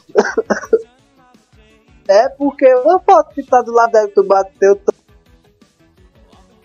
É 2.08 2.28
porque 2.28 2.72
uma 2.74 3.00
foto 3.00 3.34
que 3.34 3.42
tá 3.42 3.60
do 3.62 3.72
lado 3.72 3.90
dela, 3.92 4.08
tu 4.14 4.22
bateu, 4.22 4.76
tu- 4.76 4.94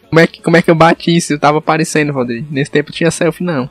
Como 0.09 0.19
é 0.19 0.27
que, 0.27 0.41
como 0.41 0.57
é 0.57 0.61
que 0.61 0.69
eu 0.69 0.75
bati 0.75 1.15
isso? 1.15 1.33
Eu 1.33 1.39
tava 1.39 1.57
aparecendo, 1.57 2.13
Rodrigo. 2.13 2.47
Nesse 2.51 2.69
tempo 2.69 2.91
tinha 2.91 3.09
selfie, 3.09 3.43
não. 3.43 3.69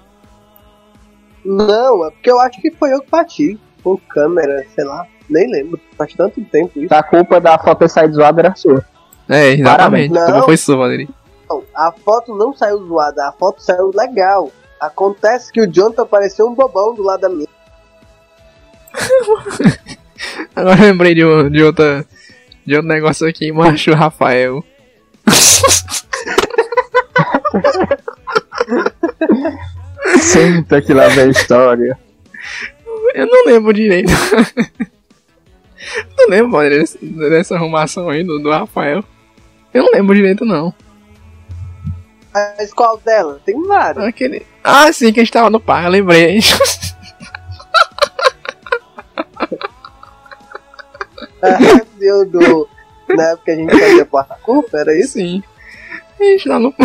Não, 1.44 2.04
é 2.06 2.10
porque 2.10 2.30
eu 2.30 2.40
acho 2.40 2.60
que 2.60 2.70
foi 2.72 2.92
eu 2.92 3.00
que 3.00 3.10
bati. 3.10 3.58
Com 3.84 3.96
câmera, 3.96 4.64
sei 4.74 4.84
lá. 4.84 5.06
Nem 5.28 5.48
lembro. 5.50 5.80
Faz 5.96 6.12
tanto 6.14 6.44
tempo 6.46 6.78
isso. 6.80 6.92
A 6.92 7.02
culpa 7.02 7.40
da 7.40 7.56
foto 7.58 7.78
ter 7.78 7.88
saído 7.88 8.14
zoada 8.14 8.40
era 8.40 8.54
sua. 8.56 8.84
É, 9.30 9.50
exatamente. 9.52 10.12
Parabéns. 10.12 10.26
Como 10.26 10.38
Não. 10.38 10.44
foi 10.44 10.56
sua? 10.56 10.88
Não, 11.48 11.64
a 11.74 11.92
foto 11.92 12.34
não 12.36 12.52
saiu 12.52 12.84
zoada, 12.86 13.28
a 13.28 13.32
foto 13.32 13.62
saiu 13.62 13.90
legal. 13.94 14.50
Acontece 14.80 15.52
que 15.52 15.60
o 15.60 15.70
Jonathan 15.72 16.06
pareceu 16.06 16.48
um 16.48 16.54
bobão 16.54 16.94
do 16.94 17.02
lado 17.02 17.20
da 17.20 17.28
minha. 17.28 17.48
Agora 20.56 20.78
eu 20.80 20.84
lembrei 20.84 21.14
de, 21.14 21.24
um- 21.24 21.48
de 21.48 21.62
outra. 21.62 22.04
De 22.66 22.74
outro 22.76 22.88
negócio 22.88 23.26
aqui, 23.26 23.50
macho 23.52 23.92
Rafael. 23.94 24.62
Senta 30.18 30.80
que 30.80 30.92
lá 30.92 31.08
vem 31.08 31.24
a 31.24 31.28
história. 31.28 31.98
Eu 33.14 33.26
não 33.26 33.44
lembro 33.46 33.72
direito. 33.72 34.10
não 36.16 36.28
lembro, 36.28 36.52
mano, 36.52 36.70
desse- 36.70 36.98
dessa 37.04 37.54
arrumação 37.56 38.08
aí 38.08 38.22
do, 38.22 38.38
do 38.38 38.50
Rafael. 38.50 39.04
Eu 39.72 39.84
não 39.84 39.92
lembro 39.92 40.14
direito, 40.14 40.44
não. 40.44 40.74
Mas 42.32 42.72
qual 42.72 42.98
dela? 42.98 43.40
Tem 43.44 43.60
várias. 43.66 44.04
Aquele... 44.04 44.46
Ah, 44.62 44.92
sim, 44.92 45.12
que 45.12 45.20
a 45.20 45.24
gente 45.24 45.32
tava 45.32 45.50
no 45.50 45.60
parque, 45.60 45.86
eu 45.86 45.90
lembrei. 45.90 46.40
Deu 51.98 52.24
do. 52.26 52.68
Na 53.08 53.24
época 53.30 53.44
que 53.46 53.50
a 53.50 53.56
gente 53.56 53.78
fazia 53.78 54.06
parkour, 54.06 54.64
era 54.72 54.96
isso? 54.98 55.14
Sim. 55.14 55.42
A 56.18 56.22
gente 56.24 56.48
lá 56.48 56.58
no. 56.58 56.74
a 56.78 56.84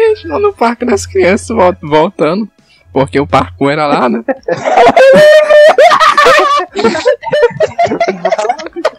gente 0.00 0.26
lá 0.26 0.38
no 0.38 0.52
parque 0.52 0.84
das 0.84 1.06
crianças 1.06 1.48
vol- 1.48 1.76
voltando. 1.82 2.48
Porque 2.92 3.18
o 3.20 3.26
parkour 3.26 3.72
era 3.72 3.86
lá, 3.86 4.08
né? 4.08 4.22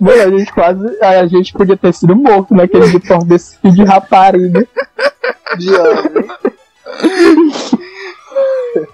Mano, 0.00 0.22
a 0.22 0.38
gente 0.38 0.52
quase. 0.52 0.98
A 1.00 1.26
gente 1.26 1.52
podia 1.52 1.76
ter 1.76 1.92
sido 1.94 2.16
morto 2.16 2.54
naquele 2.54 2.98
por 3.00 3.24
desse 3.24 3.58
filho 3.58 3.74
de 3.74 3.84
rapariga. 3.84 4.66
De 5.58 5.74
homem. 5.74 6.28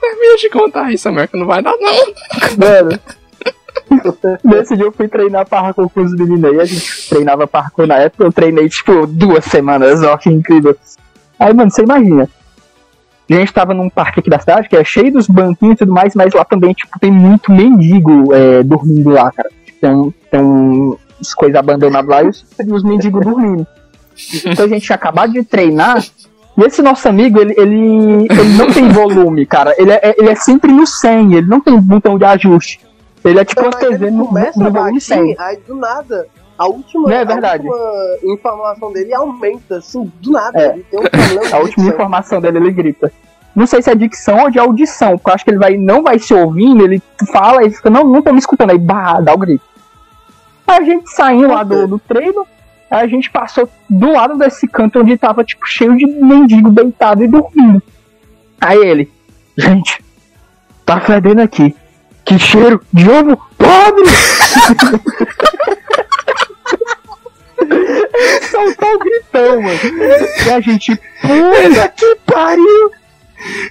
Termina 0.01 0.37
de 0.39 0.51
contar 0.51 0.93
isso, 0.93 1.09
América, 1.09 1.39
não 1.39 1.47
vai 1.47 1.63
dar, 1.63 1.75
não. 1.79 1.95
Mano. 2.59 2.99
Nesse 4.45 4.77
dia 4.77 4.87
eu 4.87 4.93
fui 4.93 5.09
treinar 5.09 5.47
parkour 5.49 5.89
com 5.89 6.03
os 6.03 6.13
meninos 6.15 6.45
aí. 6.45 6.61
A 6.61 6.65
gente 6.65 7.09
treinava 7.09 7.47
parkour 7.47 7.87
na 7.87 7.97
época. 7.97 8.25
Eu 8.25 8.33
treinei, 8.33 8.69
tipo, 8.69 9.07
duas 9.07 9.45
semanas. 9.45 10.03
Ó, 10.03 10.17
que 10.17 10.29
incrível. 10.29 10.77
Aí, 11.39 11.55
mano, 11.55 11.71
você 11.71 11.83
imagina. 11.83 12.29
A 13.31 13.35
gente 13.35 13.53
tava 13.53 13.75
num 13.75 13.91
parque 13.91 14.21
aqui 14.21 14.31
da 14.31 14.39
cidade 14.39 14.69
que 14.69 14.77
é 14.77 14.83
cheio 14.83 15.13
dos 15.13 15.27
banquinhos 15.27 15.75
e 15.75 15.79
tudo 15.79 15.93
mais, 15.93 16.15
mas 16.15 16.33
lá 16.33 16.45
também, 16.45 16.73
tipo, 16.73 16.99
tem 16.99 17.11
muito 17.11 17.53
mendigo 17.53 18.35
é, 18.35 18.63
dormindo 18.63 19.11
lá, 19.11 19.31
cara. 19.31 19.51
Tem, 19.81 20.15
tem 20.31 20.41
uns 20.41 21.35
coisas 21.35 21.57
abandonadas 21.57 22.09
lá 22.09 22.23
e 22.23 22.29
os, 22.29 22.47
os 22.73 22.83
mendigos 22.83 23.25
dormindo. 23.25 23.67
Então 24.45 24.65
a 24.65 24.69
gente 24.69 24.87
tinha 24.87 24.97
acabado 24.97 25.33
de 25.33 25.43
treinar. 25.43 26.03
E 26.57 26.63
esse 26.65 26.83
nosso 26.83 27.09
amigo, 27.09 27.41
ele, 27.41 27.55
ele, 27.57 28.27
ele 28.29 28.57
não 28.57 28.73
tem 28.73 28.89
volume, 28.89 29.47
cara. 29.47 29.75
Ele 29.79 29.93
é, 29.93 30.15
ele 30.19 30.31
é 30.31 30.35
sempre 30.35 30.73
no 30.73 30.87
100, 30.87 31.35
ele 31.35 31.47
não 31.47 31.61
tem 31.61 31.79
botão 31.79 32.19
de 32.19 32.25
ajuste. 32.25 32.81
Ele 33.25 33.39
é 33.39 33.45
tipo 33.45 33.61
uma 33.61 33.71
Mas 33.73 33.81
TV 33.81 34.11
no, 34.11 34.31
no 34.57 34.73
volume 34.73 35.01
100. 35.01 35.19
baixinho, 35.19 35.37
aí 35.39 35.59
do 35.67 35.77
nada. 35.77 36.27
A 36.59 36.67
última, 36.67 37.15
é 37.15 37.25
verdade. 37.25 37.69
última 37.69 38.35
informação 38.35 38.93
dele 38.93 39.15
aumenta, 39.15 39.77
assim, 39.77 40.13
do 40.21 40.33
nada. 40.33 40.61
É. 40.61 40.73
Ele 40.73 40.87
tem 40.91 40.99
um 40.99 41.05
problema 41.05 41.57
A 41.57 41.59
última 41.61 41.89
informação 41.89 42.41
dele, 42.41 42.59
ele 42.59 42.73
grita. 42.73 43.13
Não 43.55 43.67
sei 43.67 43.81
se 43.81 43.91
é 43.91 43.95
dicção 43.95 44.43
ou 44.43 44.51
de 44.51 44.59
audição, 44.59 45.17
porque 45.17 45.31
eu 45.31 45.35
acho 45.35 45.45
que 45.45 45.51
ele 45.51 45.59
vai, 45.59 45.77
não 45.77 46.03
vai 46.03 46.19
se 46.19 46.35
ouvindo, 46.35 46.85
ele 46.85 47.03
fala 47.33 47.65
e 47.65 47.71
fica, 47.71 47.89
não, 47.89 48.05
não 48.05 48.23
tô 48.23 48.33
me 48.33 48.39
escutando, 48.39 48.71
aí 48.71 48.79
bah, 48.79 49.21
dá 49.21 49.33
o 49.33 49.39
grito. 49.39 49.65
Aí 50.67 50.79
a 50.79 50.83
gente 50.83 51.11
saiu 51.11 51.49
lá 51.49 51.63
do, 51.63 51.87
do 51.87 51.99
treino, 51.99 52.47
a 52.91 53.07
gente 53.07 53.31
passou 53.31 53.69
do 53.89 54.13
lado 54.13 54.37
desse 54.37 54.67
canto 54.67 55.01
onde 55.01 55.17
tava, 55.17 55.45
tipo, 55.45 55.67
cheio 55.67 55.97
de 55.97 56.07
mendigo 56.07 56.71
deitado 56.71 57.25
e 57.25 57.29
dormindo. 57.29 57.83
Aí 58.61 58.79
ele, 58.79 59.11
gente, 59.57 60.05
tá 60.85 61.01
fedendo 61.01 61.41
aqui. 61.41 61.75
Que 62.25 62.39
cheiro 62.39 62.81
de 62.93 63.09
ovo 63.09 63.41
podre! 63.57 64.05
Ele 68.19 68.45
soltou 68.47 68.95
o 68.95 68.99
gritão, 68.99 69.63
mano. 69.63 69.79
E 70.47 70.51
a 70.51 70.61
gente, 70.61 70.97
puta 70.97 71.89
que 71.89 72.17
pariu! 72.27 72.91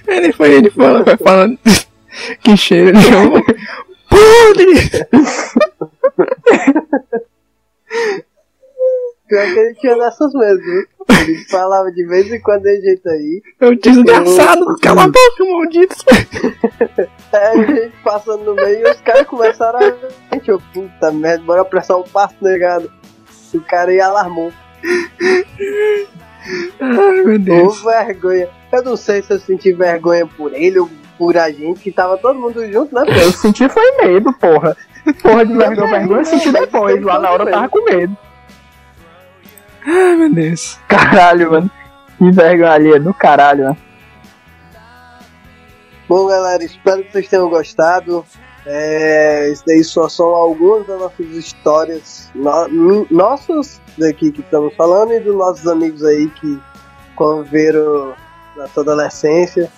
Ele 0.06 0.32
foi, 0.32 0.52
ele 0.54 0.70
foi, 0.70 1.04
foi 1.04 1.16
falando 1.18 1.58
que 2.40 2.56
cheiro 2.56 2.98
de 2.98 3.14
ovo 3.14 3.44
podre. 4.08 4.72
Pior 9.28 9.44
que 9.44 9.58
ele 9.58 9.74
tinha 9.74 9.96
dessas 9.96 10.32
mesmo. 10.32 10.86
Ele 11.20 11.44
falava 11.50 11.90
de 11.92 12.06
vez 12.06 12.32
em 12.32 12.40
quando 12.40 12.62
desse 12.62 12.82
jeito 12.82 13.08
aí. 13.08 13.42
Eu 13.60 13.74
desgraçado, 13.76 14.64
cala 14.80 15.04
a 15.04 15.08
boca, 15.08 15.44
maldito. 15.44 15.96
Aí 17.32 17.60
a 17.60 17.66
gente 17.66 17.96
passando 18.02 18.44
no 18.44 18.54
meio 18.54 18.86
e 18.86 18.90
os 18.90 19.00
caras 19.02 19.26
começaram 19.26 19.78
a. 19.80 20.34
Gente, 20.34 20.48
eu, 20.48 20.60
puta 20.72 21.12
merda, 21.12 21.44
bora 21.44 21.60
apressar 21.60 21.98
um 21.98 22.04
passo 22.04 22.36
negado. 22.40 22.90
O 23.56 23.62
cara 23.62 23.90
aí 23.90 24.00
alarmou. 24.00 24.52
Ai, 26.80 27.22
meu 27.24 27.38
Deus. 27.38 27.82
vergonha. 27.82 28.48
Eu 28.72 28.82
não 28.82 28.96
sei 28.96 29.22
se 29.22 29.32
eu 29.32 29.40
senti 29.40 29.72
vergonha 29.72 30.26
por 30.26 30.52
ele 30.54 30.78
ou 30.78 30.90
por 31.16 31.36
a 31.36 31.50
gente, 31.50 31.80
que 31.80 31.90
tava 31.90 32.16
todo 32.16 32.38
mundo 32.38 32.70
junto, 32.70 32.94
né? 32.94 33.02
Eu 33.22 33.32
senti 33.32 33.68
foi 33.68 33.90
medo, 34.04 34.32
porra. 34.34 34.76
Porra 35.22 35.44
de 35.44 35.56
vergonha, 35.56 35.90
vergonha 35.90 36.20
eu 36.20 36.24
senti 36.24 36.52
depois. 36.52 37.02
Lá 37.02 37.18
na 37.18 37.30
hora 37.30 37.44
eu 37.44 37.50
tava 37.50 37.68
com 37.68 37.84
medo. 37.84 38.16
Ai, 39.86 40.16
meu 40.16 40.32
Deus. 40.32 40.78
Caralho, 40.86 41.50
mano. 41.50 41.70
Que 42.18 42.30
vergonha 42.30 42.72
ali, 42.72 42.98
do 42.98 43.14
caralho, 43.14 43.64
mano. 43.64 43.76
Bom, 46.08 46.26
galera, 46.26 46.64
espero 46.64 47.04
que 47.04 47.12
vocês 47.12 47.28
tenham 47.28 47.48
gostado. 47.50 48.24
É, 48.70 49.50
isso 49.50 49.62
daí 49.66 49.82
só 49.82 50.10
são 50.10 50.26
algumas 50.26 50.86
das 50.86 51.00
nossas 51.00 51.26
histórias, 51.28 52.30
no, 52.34 53.06
nossas 53.10 53.80
daqui 53.96 54.30
que 54.30 54.42
estamos 54.42 54.74
falando 54.74 55.14
e 55.14 55.20
dos 55.20 55.34
nossos 55.34 55.66
amigos 55.66 56.04
aí 56.04 56.28
que 56.28 56.60
conviveram 57.16 58.14
na 58.54 58.68
sua 58.68 58.82
adolescência. 58.82 59.70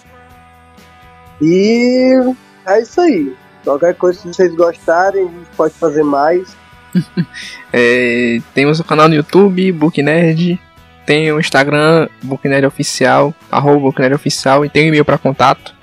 E 1.40 2.34
é 2.66 2.82
isso 2.82 3.00
aí. 3.00 3.36
Qualquer 3.62 3.94
coisa, 3.94 4.18
se 4.20 4.26
vocês 4.26 4.52
gostarem, 4.56 5.22
a 5.22 5.28
gente 5.28 5.50
pode 5.56 5.74
fazer 5.74 6.02
mais. 6.02 6.56
é, 7.72 8.38
temos 8.52 8.80
o 8.80 8.84
canal 8.84 9.08
no 9.08 9.14
YouTube, 9.14 9.70
Book 9.70 10.02
Nerd. 10.02 10.60
Tem 11.06 11.30
o 11.30 11.38
Instagram, 11.38 12.08
Book 12.22 12.48
Nerd 12.48 12.66
Oficial, 12.66 13.32
arroba 13.52 13.78
Book 13.78 14.00
Nerd 14.00 14.16
Oficial. 14.16 14.64
E 14.64 14.68
tem 14.68 14.86
o 14.86 14.88
e-mail 14.88 15.04
para 15.04 15.16
contato, 15.16 15.74